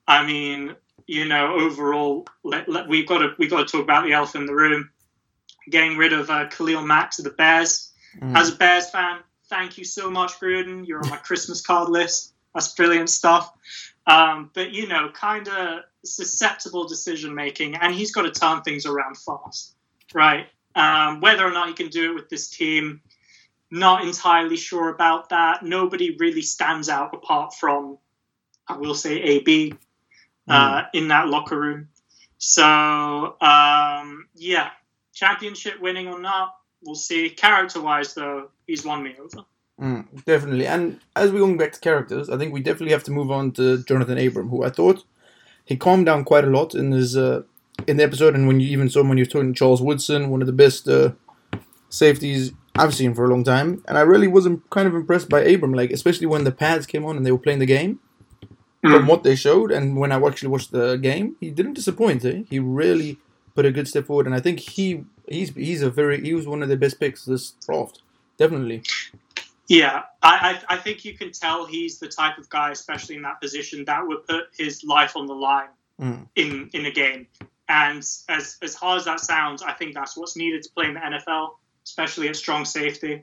I 0.06 0.26
mean, 0.26 0.74
you 1.06 1.24
know, 1.26 1.54
overall, 1.54 2.26
let, 2.42 2.68
let, 2.68 2.88
we've 2.88 3.06
got 3.06 3.18
to 3.18 3.34
we've 3.38 3.50
got 3.50 3.66
to 3.66 3.72
talk 3.72 3.82
about 3.82 4.04
the 4.04 4.12
elephant 4.12 4.42
in 4.42 4.46
the 4.46 4.54
room. 4.54 4.90
Getting 5.70 5.96
rid 5.96 6.12
of 6.12 6.30
uh, 6.30 6.48
Khalil 6.48 6.82
Mack 6.82 7.10
to 7.12 7.22
the 7.22 7.30
Bears. 7.30 7.92
Mm. 8.20 8.36
As 8.36 8.52
a 8.52 8.56
Bears 8.56 8.90
fan, 8.90 9.18
thank 9.48 9.78
you 9.78 9.84
so 9.84 10.10
much, 10.10 10.40
Gruden. 10.40 10.86
You're 10.86 11.02
on 11.02 11.10
my 11.10 11.16
Christmas 11.16 11.60
card 11.60 11.88
list. 11.88 12.34
That's 12.54 12.72
brilliant 12.74 13.10
stuff. 13.10 13.52
Um, 14.06 14.50
but 14.54 14.72
you 14.72 14.86
know, 14.86 15.10
kind 15.12 15.48
of 15.48 15.80
susceptible 16.04 16.86
decision 16.86 17.34
making, 17.34 17.74
and 17.76 17.94
he's 17.94 18.12
got 18.12 18.22
to 18.22 18.30
turn 18.30 18.62
things 18.62 18.86
around 18.86 19.16
fast, 19.16 19.74
right? 20.14 20.46
Um, 20.74 21.20
whether 21.20 21.44
or 21.44 21.52
not 21.52 21.68
he 21.68 21.74
can 21.74 21.88
do 21.88 22.12
it 22.12 22.14
with 22.14 22.28
this 22.28 22.48
team, 22.48 23.00
not 23.70 24.04
entirely 24.04 24.56
sure 24.56 24.90
about 24.90 25.30
that. 25.30 25.62
Nobody 25.62 26.16
really 26.18 26.42
stands 26.42 26.88
out 26.88 27.14
apart 27.14 27.54
from, 27.54 27.98
I 28.68 28.76
will 28.76 28.94
say, 28.94 29.20
AB 29.20 29.74
uh, 30.48 30.82
in 30.92 31.08
that 31.08 31.28
locker 31.28 31.58
room. 31.58 31.88
So 32.38 32.64
um, 33.40 34.28
yeah, 34.34 34.70
championship 35.14 35.80
winning 35.80 36.08
or 36.08 36.20
not, 36.20 36.56
we'll 36.86 36.94
see. 36.94 37.30
Character 37.30 37.80
wise, 37.80 38.14
though, 38.14 38.50
he's 38.66 38.84
won 38.84 39.02
me 39.02 39.14
over. 39.20 39.44
Mm, 39.80 40.24
definitely. 40.24 40.66
And 40.66 41.00
as 41.14 41.30
we're 41.30 41.40
going 41.40 41.58
back 41.58 41.72
to 41.72 41.80
characters, 41.80 42.30
I 42.30 42.38
think 42.38 42.52
we 42.52 42.60
definitely 42.60 42.92
have 42.92 43.04
to 43.04 43.10
move 43.10 43.30
on 43.30 43.52
to 43.52 43.82
Jonathan 43.84 44.18
Abram, 44.18 44.48
who 44.48 44.64
I 44.64 44.70
thought 44.70 45.04
he 45.66 45.76
calmed 45.76 46.06
down 46.06 46.24
quite 46.24 46.44
a 46.44 46.50
lot 46.50 46.74
in 46.74 46.92
his 46.92 47.16
uh, 47.16 47.42
in 47.86 47.98
the 47.98 48.04
episode, 48.04 48.34
and 48.34 48.46
when 48.46 48.60
you 48.60 48.68
even 48.68 48.88
saw 48.88 49.00
him 49.00 49.08
when 49.08 49.18
you 49.18 49.24
were 49.24 49.30
talking 49.30 49.52
to 49.52 49.58
Charles 49.58 49.82
Woodson, 49.82 50.30
one 50.30 50.40
of 50.40 50.46
the 50.46 50.52
best 50.52 50.88
uh, 50.88 51.12
safeties 51.90 52.52
I've 52.74 52.94
seen 52.94 53.14
for 53.14 53.24
a 53.24 53.28
long 53.28 53.44
time, 53.44 53.82
and 53.86 53.98
I 53.98 54.02
really 54.02 54.28
wasn't 54.28 54.68
kind 54.70 54.88
of 54.88 54.94
impressed 54.94 55.28
by 55.28 55.40
Abram, 55.40 55.74
like 55.74 55.90
especially 55.90 56.26
when 56.26 56.44
the 56.44 56.52
pads 56.52 56.86
came 56.86 57.04
on 57.04 57.16
and 57.16 57.26
they 57.26 57.32
were 57.32 57.38
playing 57.38 57.58
the 57.58 57.66
game. 57.66 58.00
Mm. 58.84 58.92
From 58.92 59.06
what 59.06 59.22
they 59.24 59.34
showed, 59.34 59.72
and 59.72 59.96
when 59.96 60.12
I 60.12 60.20
actually 60.24 60.50
watched 60.50 60.70
the 60.70 60.96
game, 60.96 61.36
he 61.40 61.50
didn't 61.50 61.74
disappoint. 61.74 62.24
Eh? 62.24 62.42
He 62.48 62.58
really 62.58 63.18
put 63.54 63.66
a 63.66 63.72
good 63.72 63.88
step 63.88 64.06
forward, 64.06 64.26
and 64.26 64.34
I 64.34 64.40
think 64.40 64.60
he 64.60 65.04
he's 65.28 65.50
he's 65.54 65.82
a 65.82 65.90
very 65.90 66.20
he 66.22 66.34
was 66.34 66.46
one 66.46 66.62
of 66.62 66.68
the 66.68 66.76
best 66.76 67.00
picks 67.00 67.24
this 67.24 67.52
draft, 67.64 68.02
definitely. 68.36 68.82
Yeah, 69.68 70.02
I, 70.22 70.60
I, 70.68 70.74
I 70.74 70.76
think 70.76 71.04
you 71.04 71.14
can 71.14 71.32
tell 71.32 71.66
he's 71.66 71.98
the 71.98 72.06
type 72.06 72.38
of 72.38 72.48
guy, 72.48 72.70
especially 72.70 73.16
in 73.16 73.22
that 73.22 73.40
position, 73.40 73.84
that 73.86 74.06
would 74.06 74.24
put 74.24 74.44
his 74.56 74.84
life 74.84 75.16
on 75.16 75.26
the 75.26 75.34
line 75.34 75.68
mm. 76.00 76.26
in 76.36 76.70
in 76.72 76.86
a 76.86 76.90
game. 76.90 77.26
And 77.68 77.98
as 78.28 78.58
as 78.62 78.74
hard 78.74 78.98
as 78.98 79.04
that 79.06 79.20
sounds, 79.20 79.62
I 79.62 79.72
think 79.72 79.94
that's 79.94 80.16
what's 80.16 80.36
needed 80.36 80.62
to 80.62 80.70
play 80.70 80.86
in 80.86 80.94
the 80.94 81.00
NFL, 81.00 81.50
especially 81.84 82.28
at 82.28 82.36
strong 82.36 82.64
safety. 82.64 83.22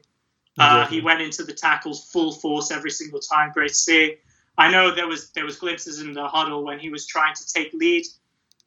Uh, 0.60 0.86
he 0.86 1.01
went 1.01 1.19
into 1.19 1.43
the 1.43 1.53
tackles 1.53 2.12
full 2.12 2.31
force 2.31 2.69
every 2.69 2.91
single 2.91 3.19
time. 3.19 3.51
Great 3.51 3.69
to 3.69 3.74
see. 3.74 4.17
I 4.57 4.69
know 4.69 4.93
there 4.93 5.07
was 5.07 5.31
there 5.31 5.45
was 5.45 5.55
glimpses 5.55 6.00
in 6.00 6.13
the 6.13 6.27
huddle 6.27 6.63
when 6.63 6.77
he 6.77 6.89
was 6.89 7.07
trying 7.07 7.33
to 7.33 7.53
take 7.53 7.74
lead 7.74 8.05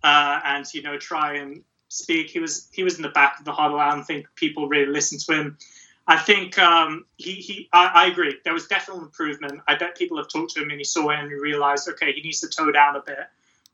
uh, 0.02 0.40
and 0.44 0.66
you 0.74 0.82
know 0.82 0.98
try 0.98 1.36
and 1.36 1.62
speak. 1.96 2.30
He 2.30 2.38
was 2.38 2.68
he 2.72 2.82
was 2.84 2.96
in 2.96 3.02
the 3.02 3.08
back 3.08 3.38
of 3.38 3.44
the 3.44 3.52
huddle. 3.52 3.78
I 3.78 3.90
don't 3.90 4.04
think 4.04 4.26
people 4.34 4.68
really 4.68 4.92
listened 4.92 5.20
to 5.22 5.32
him. 5.34 5.58
I 6.08 6.16
think 6.16 6.56
um, 6.58 7.04
he, 7.16 7.32
he 7.32 7.68
I, 7.72 7.86
I, 7.86 8.06
agree. 8.06 8.36
There 8.44 8.54
was 8.54 8.68
definitely 8.68 9.04
improvement. 9.04 9.60
I 9.66 9.74
bet 9.74 9.96
people 9.96 10.18
have 10.18 10.28
talked 10.28 10.52
to 10.54 10.62
him 10.62 10.70
and 10.70 10.78
he 10.78 10.84
saw 10.84 11.10
it 11.10 11.18
and 11.18 11.28
he 11.28 11.34
realized, 11.34 11.88
okay, 11.88 12.12
he 12.12 12.20
needs 12.20 12.40
to 12.40 12.48
toe 12.48 12.70
down 12.70 12.94
a 12.94 13.00
bit. 13.00 13.26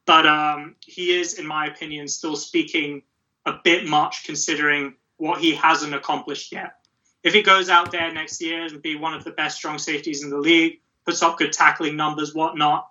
But 0.06 0.26
um, 0.26 0.76
he 0.80 1.12
is, 1.12 1.34
in 1.34 1.46
my 1.46 1.66
opinion, 1.66 2.08
still 2.08 2.36
speaking 2.36 3.02
a 3.44 3.54
bit 3.62 3.86
much 3.86 4.24
considering 4.24 4.94
what 5.18 5.40
he 5.40 5.54
hasn't 5.54 5.94
accomplished 5.94 6.52
yet. 6.52 6.76
If 7.22 7.34
he 7.34 7.42
goes 7.42 7.68
out 7.68 7.92
there 7.92 8.12
next 8.12 8.40
year 8.40 8.64
and 8.64 8.82
be 8.82 8.96
one 8.96 9.14
of 9.14 9.24
the 9.24 9.30
best 9.30 9.58
strong 9.58 9.78
safeties 9.78 10.24
in 10.24 10.30
the 10.30 10.38
league, 10.38 10.80
puts 11.04 11.22
up 11.22 11.38
good 11.38 11.52
tackling 11.52 11.96
numbers, 11.96 12.34
whatnot, 12.34 12.88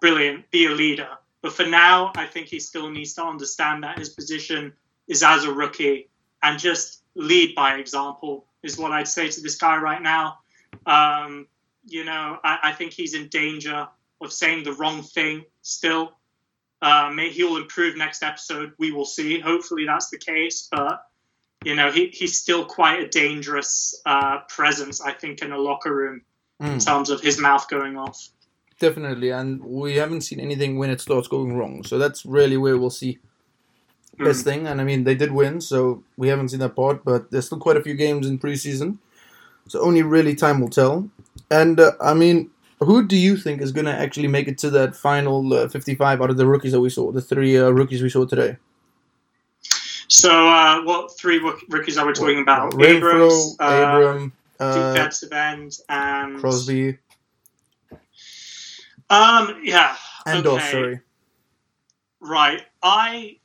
brilliant, 0.00 0.50
be 0.50 0.66
a 0.66 0.70
leader. 0.70 1.08
But 1.44 1.52
for 1.52 1.66
now, 1.66 2.10
I 2.16 2.24
think 2.24 2.46
he 2.46 2.58
still 2.58 2.88
needs 2.88 3.12
to 3.14 3.22
understand 3.22 3.82
that 3.82 3.98
his 3.98 4.08
position 4.08 4.72
is 5.06 5.22
as 5.22 5.44
a 5.44 5.52
rookie 5.52 6.08
and 6.42 6.58
just 6.58 7.02
lead 7.14 7.54
by 7.54 7.74
example 7.74 8.46
is 8.62 8.78
what 8.78 8.92
I'd 8.92 9.08
say 9.08 9.28
to 9.28 9.40
this 9.42 9.56
guy 9.56 9.76
right 9.76 10.00
now. 10.00 10.38
Um, 10.86 11.46
you 11.84 12.04
know, 12.06 12.38
I, 12.42 12.60
I, 12.62 12.72
think 12.72 12.94
he's 12.94 13.12
in 13.12 13.28
danger 13.28 13.86
of 14.22 14.32
saying 14.32 14.64
the 14.64 14.72
wrong 14.72 15.02
thing 15.02 15.44
still. 15.60 16.14
Uh, 16.80 17.10
may 17.14 17.28
he'll 17.28 17.58
improve 17.58 17.94
next 17.94 18.22
episode. 18.22 18.72
We 18.78 18.90
will 18.90 19.04
see. 19.04 19.38
Hopefully 19.38 19.84
that's 19.84 20.08
the 20.08 20.16
case. 20.16 20.68
But 20.72 21.04
you 21.62 21.74
know, 21.74 21.92
he, 21.92 22.06
he's 22.06 22.40
still 22.40 22.64
quite 22.64 23.00
a 23.00 23.08
dangerous 23.08 24.00
uh, 24.06 24.38
presence, 24.48 25.02
I 25.02 25.12
think, 25.12 25.42
in 25.42 25.52
a 25.52 25.58
locker 25.58 25.94
room 25.94 26.22
mm. 26.62 26.66
in 26.66 26.72
hmm. 26.72 26.78
terms 26.78 27.10
of 27.10 27.20
his 27.20 27.38
mouth 27.38 27.68
going 27.68 27.98
off. 27.98 28.30
Definitely, 28.80 29.30
and 29.30 29.62
we 29.64 29.96
haven't 29.96 30.22
seen 30.22 30.40
anything 30.40 30.78
when 30.78 30.90
it 30.90 31.00
starts 31.00 31.28
going 31.28 31.56
wrong. 31.56 31.84
So 31.84 31.96
that's 31.98 32.26
really 32.26 32.56
where 32.56 32.76
we'll 32.76 32.90
see 32.90 33.18
best 34.18 34.40
mm. 34.40 34.44
thing. 34.44 34.66
And 34.66 34.80
I 34.80 34.84
mean, 34.84 35.04
they 35.04 35.14
did 35.14 35.32
win, 35.32 35.60
so 35.60 36.02
we 36.16 36.28
haven't 36.28 36.48
seen 36.50 36.60
that 36.60 36.76
part, 36.76 37.04
but 37.04 37.30
there's 37.30 37.46
still 37.46 37.58
quite 37.58 37.76
a 37.76 37.82
few 37.82 37.94
games 37.94 38.26
in 38.26 38.38
preseason. 38.38 38.98
So 39.68 39.80
only 39.80 40.02
really 40.02 40.34
time 40.34 40.60
will 40.60 40.68
tell. 40.68 41.08
And 41.50 41.80
uh, 41.80 41.92
I 42.00 42.14
mean, 42.14 42.50
who 42.80 43.06
do 43.06 43.16
you 43.16 43.36
think 43.36 43.60
is 43.60 43.72
going 43.72 43.86
to 43.86 43.92
actually 43.92 44.28
make 44.28 44.48
it 44.48 44.58
to 44.58 44.70
that 44.70 44.94
final 44.94 45.52
uh, 45.52 45.68
55 45.68 46.20
out 46.20 46.30
of 46.30 46.36
the 46.36 46.46
rookies 46.46 46.72
that 46.72 46.80
we 46.80 46.90
saw, 46.90 47.12
the 47.12 47.22
three 47.22 47.56
uh, 47.58 47.70
rookies 47.70 48.02
we 48.02 48.10
saw 48.10 48.24
today? 48.24 48.56
So, 50.08 50.48
uh, 50.48 50.82
what 50.82 51.16
three 51.16 51.38
rookies 51.68 51.96
are 51.96 52.06
we 52.06 52.12
talking 52.12 52.40
about? 52.40 52.72
Renfrow, 52.72 52.96
Abrams, 52.96 53.56
uh, 53.58 53.64
Abram, 53.64 54.32
uh, 54.60 54.92
defensive 54.92 55.32
end, 55.32 55.78
and 55.88 56.38
Crosby. 56.40 56.98
Um, 59.10 59.60
yeah. 59.62 59.96
And 60.26 60.46
okay. 60.46 60.70
sorry. 60.70 61.00
Right. 62.20 62.62
I 62.82 63.38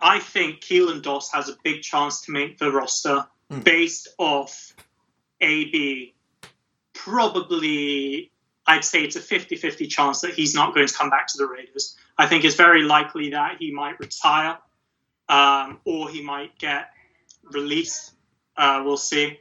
I 0.00 0.18
think 0.18 0.60
Keelan 0.60 1.02
Doss 1.02 1.32
has 1.32 1.48
a 1.48 1.56
big 1.62 1.82
chance 1.82 2.22
to 2.22 2.32
make 2.32 2.58
the 2.58 2.70
roster 2.70 3.26
mm. 3.50 3.64
based 3.64 4.08
off 4.18 4.74
AB. 5.40 6.14
Probably, 6.94 8.30
I'd 8.66 8.84
say 8.84 9.04
it's 9.04 9.16
a 9.16 9.20
50 9.20 9.56
50 9.56 9.86
chance 9.86 10.20
that 10.22 10.34
he's 10.34 10.54
not 10.54 10.74
going 10.74 10.86
to 10.86 10.94
come 10.94 11.10
back 11.10 11.26
to 11.28 11.38
the 11.38 11.46
Raiders. 11.46 11.96
I 12.16 12.26
think 12.26 12.44
it's 12.44 12.56
very 12.56 12.82
likely 12.82 13.30
that 13.30 13.56
he 13.58 13.72
might 13.72 13.98
retire 14.00 14.58
um, 15.28 15.80
or 15.84 16.10
he 16.10 16.22
might 16.22 16.58
get 16.58 16.90
released. 17.44 18.12
Uh, 18.56 18.82
we'll 18.84 18.96
see. 18.96 19.38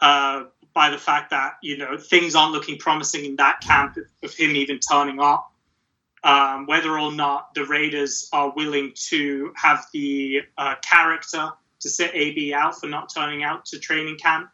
Uh, 0.00 0.44
by 0.74 0.90
the 0.90 0.98
fact 0.98 1.30
that 1.30 1.54
you 1.62 1.76
know 1.76 1.96
things 1.96 2.34
aren't 2.34 2.52
looking 2.52 2.78
promising 2.78 3.24
in 3.24 3.36
that 3.36 3.60
camp 3.60 3.96
of, 4.22 4.34
him 4.34 4.56
even 4.56 4.78
turning 4.78 5.20
up 5.20 5.50
um, 6.22 6.66
whether 6.66 6.98
or 6.98 7.12
not 7.12 7.54
the 7.54 7.64
Raiders 7.64 8.28
are 8.32 8.52
willing 8.54 8.92
to 9.08 9.52
have 9.56 9.86
the 9.92 10.42
uh, 10.58 10.74
character 10.82 11.50
to 11.80 11.88
sit 11.88 12.10
AB 12.14 12.52
out 12.52 12.78
for 12.78 12.86
not 12.86 13.12
turning 13.14 13.42
out 13.42 13.64
to 13.66 13.78
training 13.78 14.16
camp, 14.16 14.50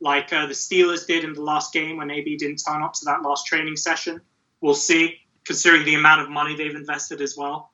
like 0.00 0.32
uh, 0.32 0.46
the 0.46 0.54
Steelers 0.54 1.06
did 1.06 1.24
in 1.24 1.34
the 1.34 1.42
last 1.42 1.72
game 1.72 1.98
when 1.98 2.10
AB 2.10 2.36
didn't 2.38 2.62
turn 2.66 2.82
up 2.82 2.94
to 2.94 3.04
that 3.04 3.22
last 3.22 3.46
training 3.46 3.76
session. 3.76 4.20
We'll 4.62 4.74
see, 4.74 5.18
considering 5.44 5.84
the 5.84 5.94
amount 5.94 6.22
of 6.22 6.30
money 6.30 6.56
they've 6.56 6.74
invested 6.74 7.20
as 7.20 7.36
well. 7.36 7.72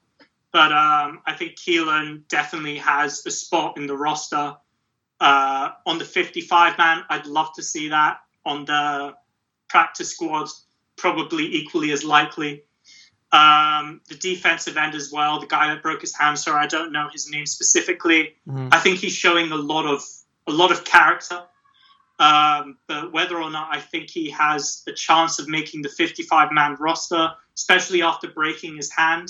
But 0.53 0.73
um, 0.73 1.21
I 1.26 1.35
think 1.38 1.57
Keelan 1.57 2.26
definitely 2.29 2.79
has 2.79 3.25
a 3.26 3.31
spot 3.31 3.76
in 3.76 3.87
the 3.87 3.97
roster. 3.97 4.57
Uh, 5.21 5.71
on 5.87 5.99
the 5.99 6.05
55 6.05 6.79
man, 6.79 7.05
I'd 7.09 7.27
love 7.27 7.53
to 7.55 7.63
see 7.63 7.89
that. 7.89 8.21
On 8.45 8.65
the 8.65 9.15
practice 9.69 10.11
squad, 10.11 10.49
probably 10.97 11.57
equally 11.57 11.93
as 11.93 12.05
likely. 12.05 12.65
Um, 13.33 14.01
the 14.09 14.15
defensive 14.15 14.77
end 14.77 14.95
as 14.95 15.11
well, 15.13 15.41
the 15.41 15.47
guy 15.47 15.69
that 15.69 15.83
broke 15.83 16.01
his 16.01 16.17
hand. 16.17 16.39
Sorry, 16.39 16.63
I 16.63 16.67
don't 16.67 16.93
know 16.93 17.09
his 17.13 17.29
name 17.31 17.47
specifically. 17.47 18.35
Mm-hmm. 18.49 18.69
I 18.73 18.79
think 18.79 18.99
he's 18.99 19.15
showing 19.15 19.51
a 19.51 19.57
lot 19.57 19.87
of 19.87 20.03
a 20.47 20.53
lot 20.53 20.71
of 20.71 20.85
character. 20.85 21.43
Um, 22.19 22.79
but 22.87 23.13
whether 23.13 23.37
or 23.37 23.51
not 23.51 23.69
I 23.71 23.81
think 23.81 24.09
he 24.09 24.31
has 24.31 24.83
a 24.87 24.93
chance 24.93 25.39
of 25.39 25.49
making 25.49 25.83
the 25.83 25.89
55 25.89 26.51
man 26.51 26.77
roster, 26.79 27.31
especially 27.55 28.03
after 28.03 28.29
breaking 28.29 28.77
his 28.77 28.91
hand, 28.91 29.29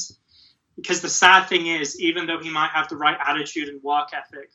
because 0.76 1.00
the 1.00 1.08
sad 1.08 1.48
thing 1.48 1.66
is, 1.66 2.00
even 2.00 2.26
though 2.26 2.38
he 2.38 2.50
might 2.50 2.70
have 2.70 2.88
the 2.88 2.96
right 2.96 3.16
attitude 3.26 3.68
and 3.68 3.82
work 3.82 4.10
ethic, 4.12 4.50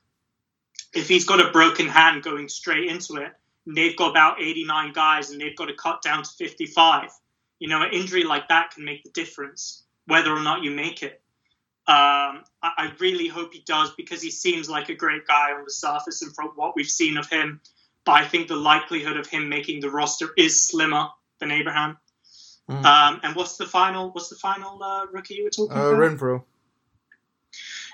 if 0.93 1.07
he's 1.07 1.25
got 1.25 1.39
a 1.39 1.51
broken 1.51 1.87
hand 1.87 2.23
going 2.23 2.49
straight 2.49 2.87
into 2.89 3.15
it, 3.15 3.31
and 3.65 3.77
they've 3.77 3.95
got 3.95 4.09
about 4.09 4.41
89 4.41 4.93
guys 4.93 5.29
and 5.29 5.39
they've 5.39 5.55
got 5.55 5.67
to 5.67 5.73
cut 5.73 6.01
down 6.01 6.23
to 6.23 6.29
55 6.29 7.11
you 7.61 7.67
know, 7.67 7.83
an 7.83 7.93
injury 7.93 8.23
like 8.23 8.49
that 8.49 8.71
can 8.71 8.83
make 8.83 9.03
the 9.03 9.11
difference, 9.11 9.83
whether 10.07 10.35
or 10.35 10.41
not 10.41 10.63
you 10.63 10.71
make 10.71 11.03
it. 11.03 11.21
Um, 11.87 12.43
I, 12.63 12.71
I, 12.77 12.93
really 12.99 13.27
hope 13.27 13.53
he 13.53 13.63
does 13.67 13.91
because 13.95 14.21
he 14.21 14.31
seems 14.31 14.69
like 14.69 14.89
a 14.89 14.95
great 14.95 15.27
guy 15.27 15.51
on 15.51 15.63
the 15.63 15.71
surface 15.71 16.21
and 16.21 16.33
from 16.33 16.49
what 16.55 16.75
we've 16.75 16.89
seen 16.89 17.17
of 17.17 17.29
him. 17.29 17.61
But 18.03 18.13
I 18.13 18.27
think 18.27 18.47
the 18.47 18.55
likelihood 18.55 19.17
of 19.17 19.27
him 19.27 19.47
making 19.47 19.81
the 19.81 19.91
roster 19.91 20.29
is 20.37 20.65
slimmer 20.65 21.09
than 21.39 21.51
Abraham. 21.51 21.97
Mm. 22.69 22.83
Um, 22.83 23.19
and 23.23 23.35
what's 23.35 23.57
the 23.57 23.65
final? 23.65 24.09
What's 24.09 24.29
the 24.29 24.35
final 24.35 24.81
uh, 24.81 25.05
rookie 25.07 25.35
you 25.35 25.43
were 25.43 25.49
talking 25.51 25.77
uh, 25.77 25.87
about? 25.87 25.99
Renfrow. 25.99 26.43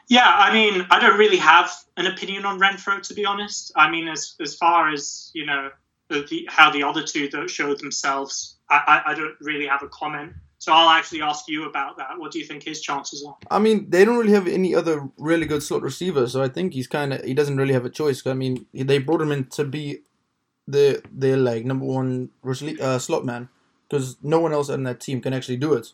Yeah, 0.07 0.29
I 0.29 0.53
mean, 0.53 0.85
I 0.89 0.99
don't 0.99 1.17
really 1.17 1.37
have 1.37 1.71
an 1.97 2.07
opinion 2.07 2.45
on 2.45 2.59
Renfrow 2.59 3.01
to 3.07 3.13
be 3.13 3.25
honest. 3.25 3.71
I 3.75 3.89
mean, 3.89 4.07
as 4.07 4.35
as 4.39 4.55
far 4.55 4.89
as 4.91 5.31
you 5.33 5.45
know, 5.45 5.69
the, 6.09 6.47
how 6.49 6.71
the 6.71 6.83
other 6.83 7.03
two 7.03 7.27
that 7.29 7.49
showed 7.49 7.79
themselves 7.79 8.57
I, 8.69 9.01
I, 9.07 9.13
don't 9.13 9.35
really 9.41 9.67
have 9.67 9.81
a 9.83 9.87
comment. 9.87 10.33
So 10.59 10.73
I'll 10.73 10.89
actually 10.89 11.21
ask 11.21 11.47
you 11.47 11.69
about 11.69 11.97
that. 11.97 12.17
What 12.17 12.31
do 12.31 12.39
you 12.39 12.45
think 12.45 12.63
his 12.63 12.81
chances 12.81 13.23
are? 13.25 13.37
I 13.49 13.59
mean, 13.59 13.89
they 13.89 14.03
don't 14.03 14.17
really 14.17 14.33
have 14.33 14.47
any 14.47 14.75
other 14.75 15.07
really 15.17 15.45
good 15.45 15.63
slot 15.63 15.83
receiver, 15.83 16.27
so 16.27 16.41
I 16.41 16.49
think 16.49 16.73
he's 16.73 16.87
kind 16.87 17.13
of 17.13 17.23
he 17.23 17.33
doesn't 17.33 17.57
really 17.57 17.73
have 17.73 17.85
a 17.85 17.89
choice. 17.89 18.25
I 18.25 18.33
mean, 18.33 18.65
they 18.73 18.97
brought 18.97 19.21
him 19.21 19.31
in 19.31 19.45
to 19.45 19.63
be 19.63 20.01
the 20.67 21.01
their 21.11 21.37
like 21.37 21.63
number 21.63 21.85
one 21.85 22.29
uh, 22.81 22.99
slot 22.99 23.23
man 23.23 23.49
because 23.87 24.17
no 24.21 24.39
one 24.39 24.51
else 24.51 24.69
on 24.69 24.83
that 24.83 24.99
team 24.99 25.21
can 25.21 25.33
actually 25.33 25.57
do 25.57 25.73
it. 25.73 25.93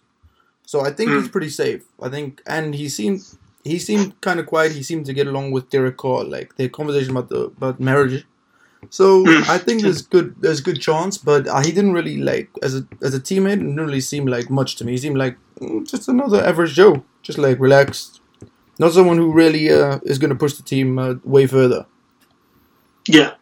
So 0.65 0.81
I 0.81 0.91
think 0.91 1.11
mm. 1.11 1.19
he's 1.19 1.29
pretty 1.29 1.49
safe. 1.49 1.83
I 2.01 2.09
think, 2.09 2.41
and 2.47 2.73
he 2.73 2.87
seemed 2.87 3.21
he 3.63 3.79
seemed 3.79 4.19
kind 4.21 4.39
of 4.39 4.45
quiet. 4.45 4.73
He 4.73 4.83
seemed 4.83 5.05
to 5.05 5.13
get 5.13 5.27
along 5.27 5.51
with 5.51 5.69
Derek 5.69 5.97
Carr. 5.97 6.23
Like 6.23 6.55
their 6.55 6.69
conversation 6.69 7.11
about 7.11 7.29
the 7.29 7.45
about 7.45 7.79
marriage 7.79 8.25
so 8.89 9.23
hmm. 9.25 9.49
I 9.49 9.57
think 9.57 9.81
there's 9.81 10.01
good 10.01 10.35
there's 10.39 10.61
good 10.61 10.81
chance, 10.81 11.17
but 11.17 11.47
uh, 11.47 11.61
he 11.61 11.71
didn't 11.71 11.93
really 11.93 12.17
like 12.17 12.49
as 12.61 12.75
a 12.75 12.87
as 13.01 13.13
a 13.13 13.19
teammate. 13.19 13.59
Didn't 13.59 13.75
really 13.75 14.01
seem 14.01 14.25
like 14.25 14.49
much 14.49 14.75
to 14.77 14.85
me. 14.85 14.93
He 14.93 14.97
seemed 14.97 15.17
like 15.17 15.37
mm, 15.59 15.87
just 15.87 16.07
another 16.07 16.43
average 16.43 16.73
Joe, 16.73 17.03
just 17.21 17.37
like 17.37 17.59
relaxed, 17.59 18.21
Not 18.79 18.93
someone 18.93 19.17
who 19.17 19.31
really 19.31 19.71
uh, 19.71 19.99
is 20.03 20.17
going 20.17 20.29
to 20.29 20.35
push 20.35 20.53
the 20.53 20.63
team 20.63 20.99
uh, 20.99 21.15
way 21.23 21.47
further. 21.47 21.85
Yeah, 23.07 23.33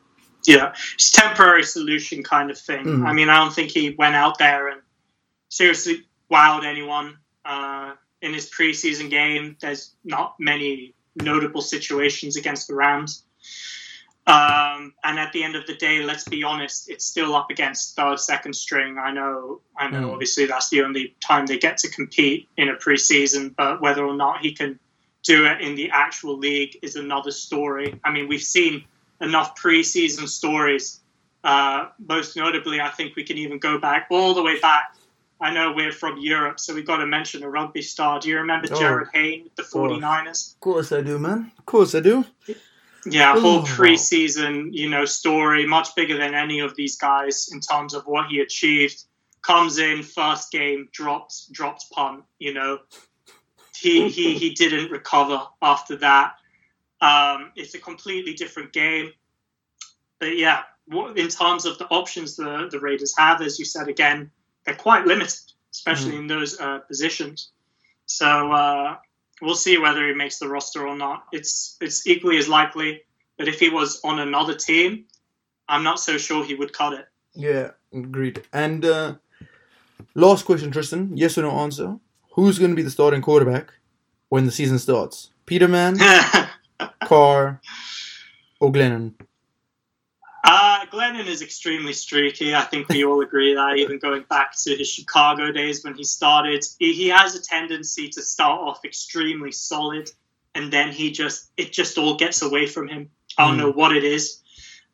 yeah, 0.47 0.73
it's 0.93 1.11
temporary 1.11 1.63
solution 1.63 2.23
kind 2.23 2.49
of 2.49 2.57
thing. 2.57 2.85
Mm. 2.85 3.05
I 3.05 3.13
mean, 3.13 3.29
I 3.29 3.37
don't 3.37 3.53
think 3.53 3.71
he 3.71 3.91
went 3.91 4.15
out 4.15 4.37
there 4.39 4.69
and 4.69 4.81
seriously 5.49 6.05
wowed 6.31 6.63
anyone 6.63 7.17
uh, 7.45 7.93
in 8.21 8.33
his 8.33 8.49
preseason 8.49 9.09
game. 9.09 9.57
There's 9.59 9.93
not 10.03 10.35
many 10.39 10.93
notable 11.15 11.61
situations 11.61 12.35
against 12.37 12.67
the 12.67 12.75
Rams. 12.75 13.23
Um, 14.27 14.93
and 15.03 15.19
at 15.19 15.33
the 15.33 15.43
end 15.43 15.55
of 15.55 15.65
the 15.65 15.73
day, 15.75 16.03
let's 16.03 16.23
be 16.23 16.43
honest, 16.43 16.89
it's 16.89 17.05
still 17.05 17.35
up 17.35 17.49
against 17.49 17.95
third, 17.95 18.19
second 18.19 18.53
string. 18.53 18.97
I 18.97 19.11
know, 19.11 19.61
I 19.75 19.89
know. 19.89 20.09
Mm. 20.09 20.13
Obviously, 20.13 20.45
that's 20.45 20.69
the 20.69 20.83
only 20.83 21.15
time 21.19 21.47
they 21.47 21.57
get 21.57 21.79
to 21.79 21.89
compete 21.89 22.47
in 22.55 22.69
a 22.69 22.75
preseason. 22.75 23.55
But 23.55 23.81
whether 23.81 24.05
or 24.05 24.15
not 24.15 24.41
he 24.41 24.53
can 24.53 24.79
do 25.23 25.45
it 25.45 25.61
in 25.61 25.75
the 25.75 25.89
actual 25.91 26.37
league 26.37 26.77
is 26.81 26.95
another 26.95 27.31
story. 27.31 27.99
I 28.03 28.11
mean, 28.11 28.27
we've 28.27 28.41
seen 28.41 28.85
enough 29.19 29.59
preseason 29.59 30.27
stories. 30.27 30.99
Uh, 31.43 31.89
most 32.07 32.37
notably, 32.37 32.79
I 32.79 32.89
think 32.89 33.15
we 33.15 33.23
can 33.23 33.37
even 33.37 33.57
go 33.57 33.79
back 33.79 34.07
all 34.11 34.35
the 34.35 34.43
way 34.43 34.59
back. 34.59 34.95
I 35.41 35.51
know 35.51 35.73
we're 35.73 35.91
from 35.91 36.19
Europe, 36.19 36.59
so 36.59 36.73
we've 36.75 36.85
got 36.85 36.97
to 36.97 37.07
mention 37.07 37.41
a 37.43 37.49
rugby 37.49 37.81
star. 37.81 38.19
Do 38.19 38.29
you 38.29 38.37
remember 38.37 38.67
Oh. 38.71 38.75
Jarryd 38.79 39.09
Hayne 39.13 39.43
with 39.45 39.55
the 39.55 39.63
49ers? 39.63 40.53
Of 40.53 40.59
course 40.59 40.91
I 40.91 41.01
do, 41.01 41.17
man. 41.17 41.51
Of 41.57 41.65
course 41.65 41.95
I 41.95 41.99
do. 41.99 42.25
Yeah, 43.05 43.33
whole 43.39 43.61
Oh. 43.61 43.63
preseason, 43.63 44.69
you 44.71 44.87
know, 44.87 45.05
story, 45.05 45.65
much 45.65 45.95
bigger 45.95 46.15
than 46.17 46.35
any 46.35 46.59
of 46.59 46.75
these 46.75 46.95
guys 46.97 47.49
in 47.51 47.59
terms 47.59 47.95
of 47.95 48.05
what 48.05 48.27
he 48.27 48.39
achieved. 48.39 49.03
Comes 49.41 49.79
in 49.79 50.03
first 50.03 50.51
game, 50.51 50.87
drops, 50.91 51.47
dropped 51.51 51.89
punt. 51.91 52.23
You 52.37 52.53
know, 52.53 52.79
he 53.75 54.07
he 54.09 54.37
he 54.37 54.51
didn't 54.51 54.91
recover 54.91 55.41
after 55.63 55.95
that. 55.95 56.35
Um, 57.01 57.51
it's 57.55 57.73
a 57.73 57.79
completely 57.79 58.33
different 58.35 58.71
game. 58.73 59.11
But 60.19 60.37
yeah, 60.37 60.61
what- 60.85 61.17
in 61.17 61.29
terms 61.29 61.65
of 61.65 61.79
the 61.79 61.87
options 61.87 62.35
the 62.35 62.67
the 62.69 62.79
Raiders 62.79 63.15
have, 63.17 63.41
as 63.41 63.57
you 63.57 63.65
said 63.65 63.87
again, 63.87 64.29
they're 64.65 64.75
quite 64.75 65.05
limited, 65.05 65.39
especially 65.71 66.15
in 66.15 66.27
those 66.27 66.59
uh, 66.59 66.79
positions. 66.79 67.51
So 68.05 68.51
uh, 68.51 68.97
we'll 69.41 69.55
see 69.55 69.77
whether 69.77 70.07
he 70.07 70.13
makes 70.13 70.39
the 70.39 70.47
roster 70.47 70.87
or 70.87 70.95
not. 70.95 71.25
It's 71.31 71.77
it's 71.81 72.05
equally 72.07 72.37
as 72.37 72.47
likely. 72.47 73.01
that 73.37 73.47
if 73.47 73.59
he 73.59 73.69
was 73.69 73.99
on 74.03 74.19
another 74.19 74.53
team, 74.53 75.05
I'm 75.67 75.83
not 75.83 75.99
so 75.99 76.17
sure 76.17 76.43
he 76.43 76.53
would 76.55 76.73
cut 76.73 76.93
it. 76.93 77.05
Yeah, 77.33 77.71
agreed. 77.93 78.43
And 78.53 78.85
uh, 78.85 79.15
last 80.13 80.45
question, 80.45 80.71
Tristan. 80.71 81.15
Yes 81.17 81.37
or 81.37 81.43
no 81.43 81.51
answer. 81.51 81.97
Who's 82.33 82.59
going 82.59 82.71
to 82.71 82.75
be 82.75 82.83
the 82.83 82.91
starting 82.91 83.21
quarterback 83.21 83.73
when 84.29 84.45
the 84.45 84.51
season 84.51 84.79
starts? 84.79 85.31
Peterman, 85.45 85.97
Carr, 87.03 87.61
or 88.59 88.71
Glennon? 90.91 91.27
Is 91.27 91.41
extremely 91.41 91.93
streaky. 91.93 92.53
I 92.53 92.61
think 92.63 92.89
we 92.89 93.03
all 93.05 93.21
agree 93.21 93.53
that, 93.55 93.77
even 93.77 93.99
going 93.99 94.23
back 94.29 94.55
to 94.63 94.75
his 94.75 94.89
Chicago 94.89 95.51
days 95.51 95.83
when 95.83 95.95
he 95.95 96.03
started, 96.03 96.65
he, 96.79 96.93
he 96.93 97.07
has 97.09 97.35
a 97.35 97.41
tendency 97.41 98.09
to 98.09 98.21
start 98.21 98.59
off 98.61 98.83
extremely 98.83 99.51
solid, 99.51 100.11
and 100.55 100.71
then 100.71 100.91
he 100.91 101.11
just 101.11 101.49
it 101.57 101.71
just 101.71 101.97
all 101.97 102.17
gets 102.17 102.41
away 102.41 102.65
from 102.65 102.87
him. 102.87 103.09
I 103.37 103.47
don't 103.47 103.55
Mm. 103.55 103.59
know 103.59 103.71
what 103.71 103.95
it 103.95 104.03
is. 104.03 104.41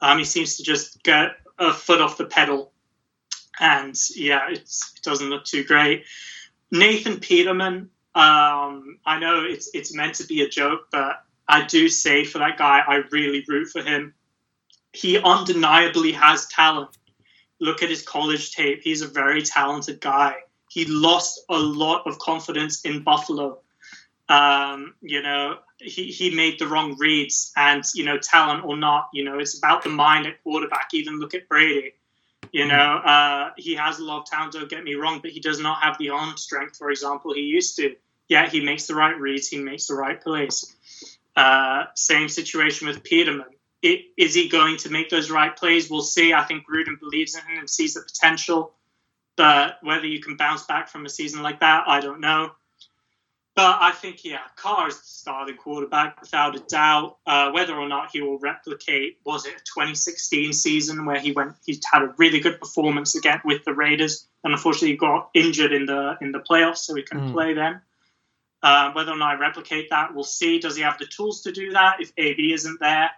Um, 0.02 0.20
he 0.20 0.24
seems 0.24 0.58
to 0.58 0.64
just 0.64 1.02
get 1.04 1.38
a 1.58 1.74
foot 1.74 2.02
off 2.02 2.18
the 2.18 2.26
pedal, 2.26 2.72
and 3.60 3.96
yeah, 4.16 4.50
it's, 4.50 4.94
it 4.96 5.04
doesn't 5.04 5.30
look 5.30 5.46
too 5.46 5.64
great. 5.64 6.06
Nathan 6.72 7.20
Peterman. 7.20 7.90
Um, 8.14 8.98
I 9.06 9.20
know 9.20 9.44
it's 9.44 9.70
it's 9.74 9.94
meant 9.94 10.16
to 10.16 10.26
be 10.26 10.42
a 10.42 10.50
joke, 10.50 10.88
but 10.92 11.24
I 11.48 11.66
do 11.66 11.88
say 11.90 12.24
for 12.24 12.40
that 12.40 12.58
guy, 12.58 12.80
I 12.80 12.98
really 13.12 13.44
root 13.48 13.70
for 13.70 13.82
him 13.82 14.14
he 14.98 15.20
undeniably 15.20 16.12
has 16.14 16.48
talent. 16.48 16.90
Look 17.60 17.84
at 17.84 17.90
his 17.90 18.02
college 18.02 18.52
tape. 18.52 18.82
He's 18.84 19.04
a 19.04 19.08
very 19.08 19.44
talented 19.44 20.02
guy. 20.02 20.36
He 20.70 20.86
lost 20.86 21.42
a 21.50 21.58
lot 21.58 22.08
of 22.08 22.18
confidence 22.18 22.82
in 22.82 23.04
Buffalo. 23.04 23.60
Um, 24.28 24.96
you 25.02 25.22
know, 25.22 25.60
he, 25.80 26.06
he 26.06 26.36
made 26.36 26.58
the 26.58 26.68
wrong 26.68 26.98
reads, 26.98 27.52
and, 27.56 27.84
you 27.94 28.04
know, 28.06 28.18
talent 28.18 28.66
or 28.66 28.76
not, 28.76 29.10
you 29.14 29.24
know, 29.24 29.38
it's 29.40 29.58
about 29.58 29.84
the 29.84 29.90
mind 29.90 30.26
at 30.26 30.42
quarterback. 30.44 30.90
Even 30.94 31.20
look 31.20 31.34
at 31.36 31.48
Brady. 31.48 31.94
You 32.52 32.66
know, 32.66 33.02
uh, 33.14 33.52
he 33.58 33.76
has 33.76 34.00
a 34.00 34.04
lot 34.04 34.22
of 34.22 34.26
talent, 34.26 34.54
don't 34.54 34.70
get 34.70 34.84
me 34.84 34.96
wrong, 34.96 35.20
but 35.22 35.32
he 35.32 35.40
does 35.40 35.60
not 35.60 35.84
have 35.84 35.98
the 35.98 36.10
arm 36.10 36.38
strength, 36.38 36.78
for 36.78 36.90
example, 36.90 37.34
he 37.34 37.42
used 37.42 37.76
to. 37.76 37.96
Yeah, 38.30 38.50
he 38.50 38.62
makes 38.62 38.88
the 38.88 38.96
right 38.96 39.18
reads, 39.20 39.48
he 39.48 39.60
makes 39.60 39.88
the 39.88 39.96
right 39.96 40.20
plays. 40.20 40.74
Uh, 41.36 41.86
same 41.96 42.30
situation 42.30 42.88
with 42.88 43.04
Peterman 43.04 43.57
it, 43.94 44.06
is 44.18 44.34
he 44.36 44.50
going 44.50 44.78
to 44.78 44.90
make 44.90 45.10
those 45.10 45.30
right 45.32 45.56
plays? 45.56 45.90
We'll 45.90 46.02
see. 46.02 46.34
I 46.34 46.44
think 46.44 46.66
Gruden 46.68 47.00
believes 47.00 47.36
in 47.36 47.42
him 47.42 47.60
and 47.60 47.70
sees 47.70 47.94
the 47.94 48.02
potential. 48.02 48.74
But 49.36 49.78
whether 49.82 50.08
you 50.08 50.20
can 50.20 50.36
bounce 50.36 50.64
back 50.64 50.90
from 50.90 51.06
a 51.06 51.10
season 51.10 51.44
like 51.44 51.60
that, 51.60 51.84
I 51.88 52.00
don't 52.00 52.20
know. 52.20 52.52
But 53.56 53.80
I 53.82 53.92
think, 53.92 54.24
yeah, 54.24 54.42
Carr 54.56 54.88
is 54.88 54.98
the 55.00 55.06
starting 55.06 55.58
quarterback 55.58 56.22
without 56.22 56.56
a 56.56 56.60
doubt. 56.60 57.18
Uh, 57.26 57.50
whether 57.50 57.76
or 57.76 57.88
not 57.88 58.12
he 58.12 58.22
will 58.22 58.38
replicate, 58.38 59.18
was 59.26 59.48
it 59.48 59.54
a 59.56 59.64
2016 59.74 60.54
season 60.54 61.06
where 61.06 61.20
he 61.20 61.32
went, 61.32 61.54
he 61.66 61.82
had 61.92 62.04
a 62.04 62.14
really 62.18 62.40
good 62.40 62.60
performance 62.60 63.16
again 63.16 63.42
with 63.44 63.64
the 63.66 63.74
Raiders, 63.74 64.28
and 64.44 64.54
unfortunately 64.54 64.90
he 64.90 64.98
got 64.98 65.32
injured 65.34 65.74
in 65.74 65.88
the 65.88 66.18
in 66.22 66.32
the 66.32 66.40
playoffs, 66.40 66.78
so 66.86 66.94
he 66.94 67.02
couldn't 67.02 67.30
Mm. 67.30 67.34
play 67.34 67.54
then. 67.54 67.82
Uh, 68.62 68.92
whether 68.92 69.12
or 69.12 69.18
not 69.18 69.36
I 69.36 69.40
replicate 69.40 69.90
that, 69.90 70.14
we'll 70.14 70.24
see. 70.24 70.60
Does 70.60 70.76
he 70.76 70.84
have 70.84 71.00
the 71.00 71.06
tools 71.08 71.42
to 71.42 71.52
do 71.52 71.72
that? 71.72 72.00
If 72.00 72.12
AB 72.18 72.54
isn't 72.54 72.80
there, 72.80 73.10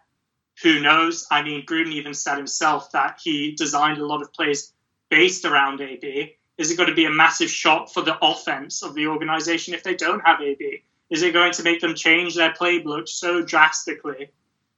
who 0.61 0.79
knows? 0.79 1.25
I 1.31 1.41
mean, 1.41 1.65
Gruden 1.65 1.93
even 1.93 2.13
said 2.13 2.37
himself 2.37 2.91
that 2.91 3.19
he 3.23 3.51
designed 3.51 3.99
a 3.99 4.05
lot 4.05 4.21
of 4.21 4.33
plays 4.33 4.73
based 5.09 5.45
around 5.45 5.81
AB. 5.81 6.35
Is 6.57 6.71
it 6.71 6.77
going 6.77 6.89
to 6.89 6.95
be 6.95 7.05
a 7.05 7.11
massive 7.11 7.49
shock 7.49 7.89
for 7.89 8.01
the 8.01 8.17
offense 8.21 8.83
of 8.83 8.93
the 8.93 9.07
organization 9.07 9.73
if 9.73 9.83
they 9.83 9.95
don't 9.95 10.25
have 10.25 10.41
AB? 10.41 10.83
Is 11.09 11.23
it 11.23 11.33
going 11.33 11.53
to 11.53 11.63
make 11.63 11.79
them 11.79 11.95
change 11.95 12.35
their 12.35 12.51
playbook 12.51 13.07
so 13.07 13.41
drastically? 13.41 14.31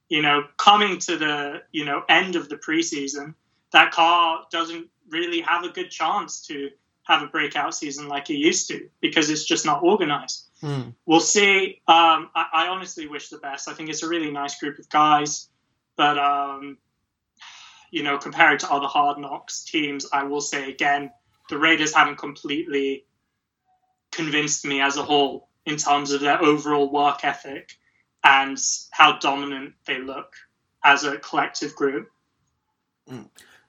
You 0.08 0.22
know, 0.22 0.44
coming 0.56 0.98
to 1.00 1.16
the 1.16 1.62
you 1.72 1.84
know 1.84 2.04
end 2.08 2.36
of 2.36 2.48
the 2.48 2.56
preseason, 2.56 3.34
that 3.72 3.90
Carr 3.92 4.44
doesn't 4.50 4.88
really 5.08 5.40
have 5.40 5.64
a 5.64 5.70
good 5.70 5.90
chance 5.90 6.46
to 6.46 6.70
have 7.04 7.22
a 7.22 7.26
breakout 7.26 7.74
season 7.74 8.06
like 8.06 8.28
he 8.28 8.36
used 8.36 8.68
to 8.68 8.88
because 9.00 9.28
it's 9.28 9.44
just 9.44 9.66
not 9.66 9.82
organized 9.82 10.46
Hmm. 10.62 10.90
we'll 11.06 11.20
see. 11.20 11.80
Um, 11.88 12.30
I, 12.36 12.46
I 12.52 12.66
honestly 12.68 13.08
wish 13.08 13.28
the 13.28 13.38
best. 13.38 13.68
I 13.68 13.74
think 13.74 13.90
it's 13.90 14.04
a 14.04 14.08
really 14.08 14.30
nice 14.30 14.58
group 14.60 14.78
of 14.78 14.88
guys, 14.88 15.48
but 15.96 16.18
um, 16.18 16.78
you 17.90 18.02
know, 18.02 18.18
compared 18.18 18.60
to 18.60 18.72
other 18.72 18.86
hard 18.86 19.18
knocks 19.18 19.64
teams, 19.64 20.06
I 20.12 20.24
will 20.24 20.40
say 20.40 20.70
again, 20.70 21.10
the 21.48 21.58
Raiders 21.58 21.94
haven't 21.94 22.16
completely 22.18 23.04
convinced 24.10 24.64
me 24.64 24.80
as 24.80 24.96
a 24.96 25.02
whole 25.02 25.48
in 25.66 25.76
terms 25.76 26.12
of 26.12 26.20
their 26.20 26.42
overall 26.42 26.90
work 26.90 27.24
ethic 27.24 27.76
and 28.24 28.58
how 28.90 29.18
dominant 29.18 29.74
they 29.86 29.98
look 29.98 30.34
as 30.84 31.04
a 31.04 31.18
collective 31.18 31.74
group. 31.74 32.08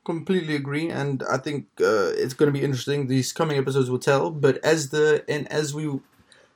Completely 0.05 0.55
agree, 0.55 0.89
and 0.89 1.23
I 1.31 1.37
think 1.37 1.65
uh, 1.79 2.11
it's 2.15 2.33
going 2.33 2.51
to 2.51 2.57
be 2.57 2.63
interesting. 2.63 3.07
These 3.07 3.31
coming 3.31 3.57
episodes 3.57 3.89
will 3.89 3.99
tell. 3.99 4.31
But 4.31 4.63
as 4.63 4.89
the 4.89 5.23
and 5.29 5.49
as 5.51 5.73
we, 5.73 5.99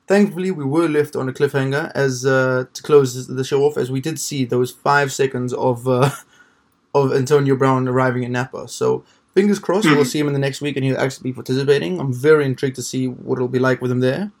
thankfully, 0.08 0.50
we 0.50 0.64
were 0.64 0.88
left 0.88 1.14
on 1.16 1.28
a 1.28 1.32
cliffhanger 1.32 1.92
as 1.94 2.24
uh, 2.26 2.64
to 2.72 2.82
close 2.82 3.26
the 3.26 3.44
show 3.44 3.62
off, 3.64 3.76
as 3.76 3.90
we 3.90 4.00
did 4.00 4.18
see 4.18 4.44
those 4.44 4.70
five 4.70 5.12
seconds 5.12 5.52
of 5.52 5.86
uh, 5.86 6.10
of 6.94 7.12
Antonio 7.12 7.54
Brown 7.56 7.86
arriving 7.86 8.22
in 8.24 8.32
Napa. 8.32 8.66
So 8.68 9.04
fingers 9.34 9.58
crossed, 9.58 9.86
we'll 9.86 10.04
Mhm. 10.04 10.06
see 10.06 10.18
him 10.20 10.26
in 10.28 10.32
the 10.32 10.38
next 10.40 10.60
week, 10.60 10.76
and 10.76 10.84
he'll 10.84 10.98
actually 10.98 11.30
be 11.30 11.34
participating. 11.34 12.00
I'm 12.00 12.12
very 12.12 12.44
intrigued 12.44 12.76
to 12.76 12.82
see 12.82 13.06
what 13.06 13.36
it'll 13.36 13.48
be 13.48 13.58
like 13.58 13.80
with 13.82 13.90
him 13.90 14.00
there. 14.00 14.32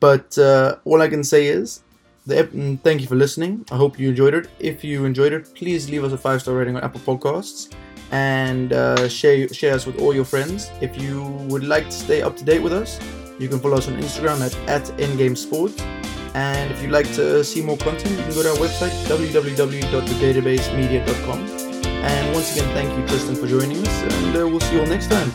But 0.00 0.36
uh, 0.38 0.76
all 0.84 1.00
I 1.00 1.08
can 1.08 1.24
say 1.24 1.46
is, 1.46 1.80
the 2.26 2.38
ep- 2.38 2.52
mm, 2.52 2.78
thank 2.82 3.00
you 3.00 3.06
for 3.08 3.14
listening. 3.16 3.64
I 3.70 3.76
hope 3.76 3.98
you 3.98 4.08
enjoyed 4.10 4.34
it. 4.34 4.48
If 4.60 4.84
you 4.84 5.04
enjoyed 5.04 5.32
it, 5.32 5.54
please 5.54 5.90
leave 5.90 6.04
us 6.04 6.12
a 6.12 6.18
five 6.18 6.40
star 6.42 6.54
rating 6.54 6.76
on 6.76 6.82
Apple 6.84 7.00
Podcasts 7.00 7.72
and 8.12 8.72
uh, 8.72 9.08
share 9.08 9.48
share 9.48 9.74
us 9.74 9.86
with 9.86 9.98
all 10.00 10.14
your 10.14 10.24
friends. 10.24 10.70
If 10.80 11.00
you 11.00 11.22
would 11.50 11.64
like 11.64 11.86
to 11.86 11.92
stay 12.06 12.20
up 12.22 12.36
to 12.36 12.44
date 12.44 12.62
with 12.62 12.72
us, 12.72 12.98
you 13.38 13.48
can 13.48 13.60
follow 13.60 13.78
us 13.78 13.86
on 13.88 13.94
Instagram 13.94 14.40
at, 14.40 14.54
at 14.68 14.82
Endgame 14.98 15.36
Sport. 15.36 15.72
And 16.34 16.72
if 16.72 16.82
you'd 16.82 16.90
like 16.90 17.12
to 17.14 17.44
see 17.44 17.62
more 17.62 17.76
content, 17.76 18.10
you 18.10 18.16
can 18.22 18.34
go 18.34 18.42
to 18.42 18.50
our 18.50 18.56
website 18.56 18.90
www.thedatabasemedia.com. 19.06 21.38
And 22.04 22.34
once 22.34 22.56
again, 22.56 22.68
thank 22.74 22.90
you, 22.98 23.06
Tristan, 23.06 23.36
for 23.36 23.46
joining 23.46 23.86
us, 23.86 24.02
and 24.02 24.36
uh, 24.36 24.48
we'll 24.48 24.58
see 24.60 24.74
you 24.74 24.80
all 24.80 24.86
next 24.86 25.08
time. 25.08 25.30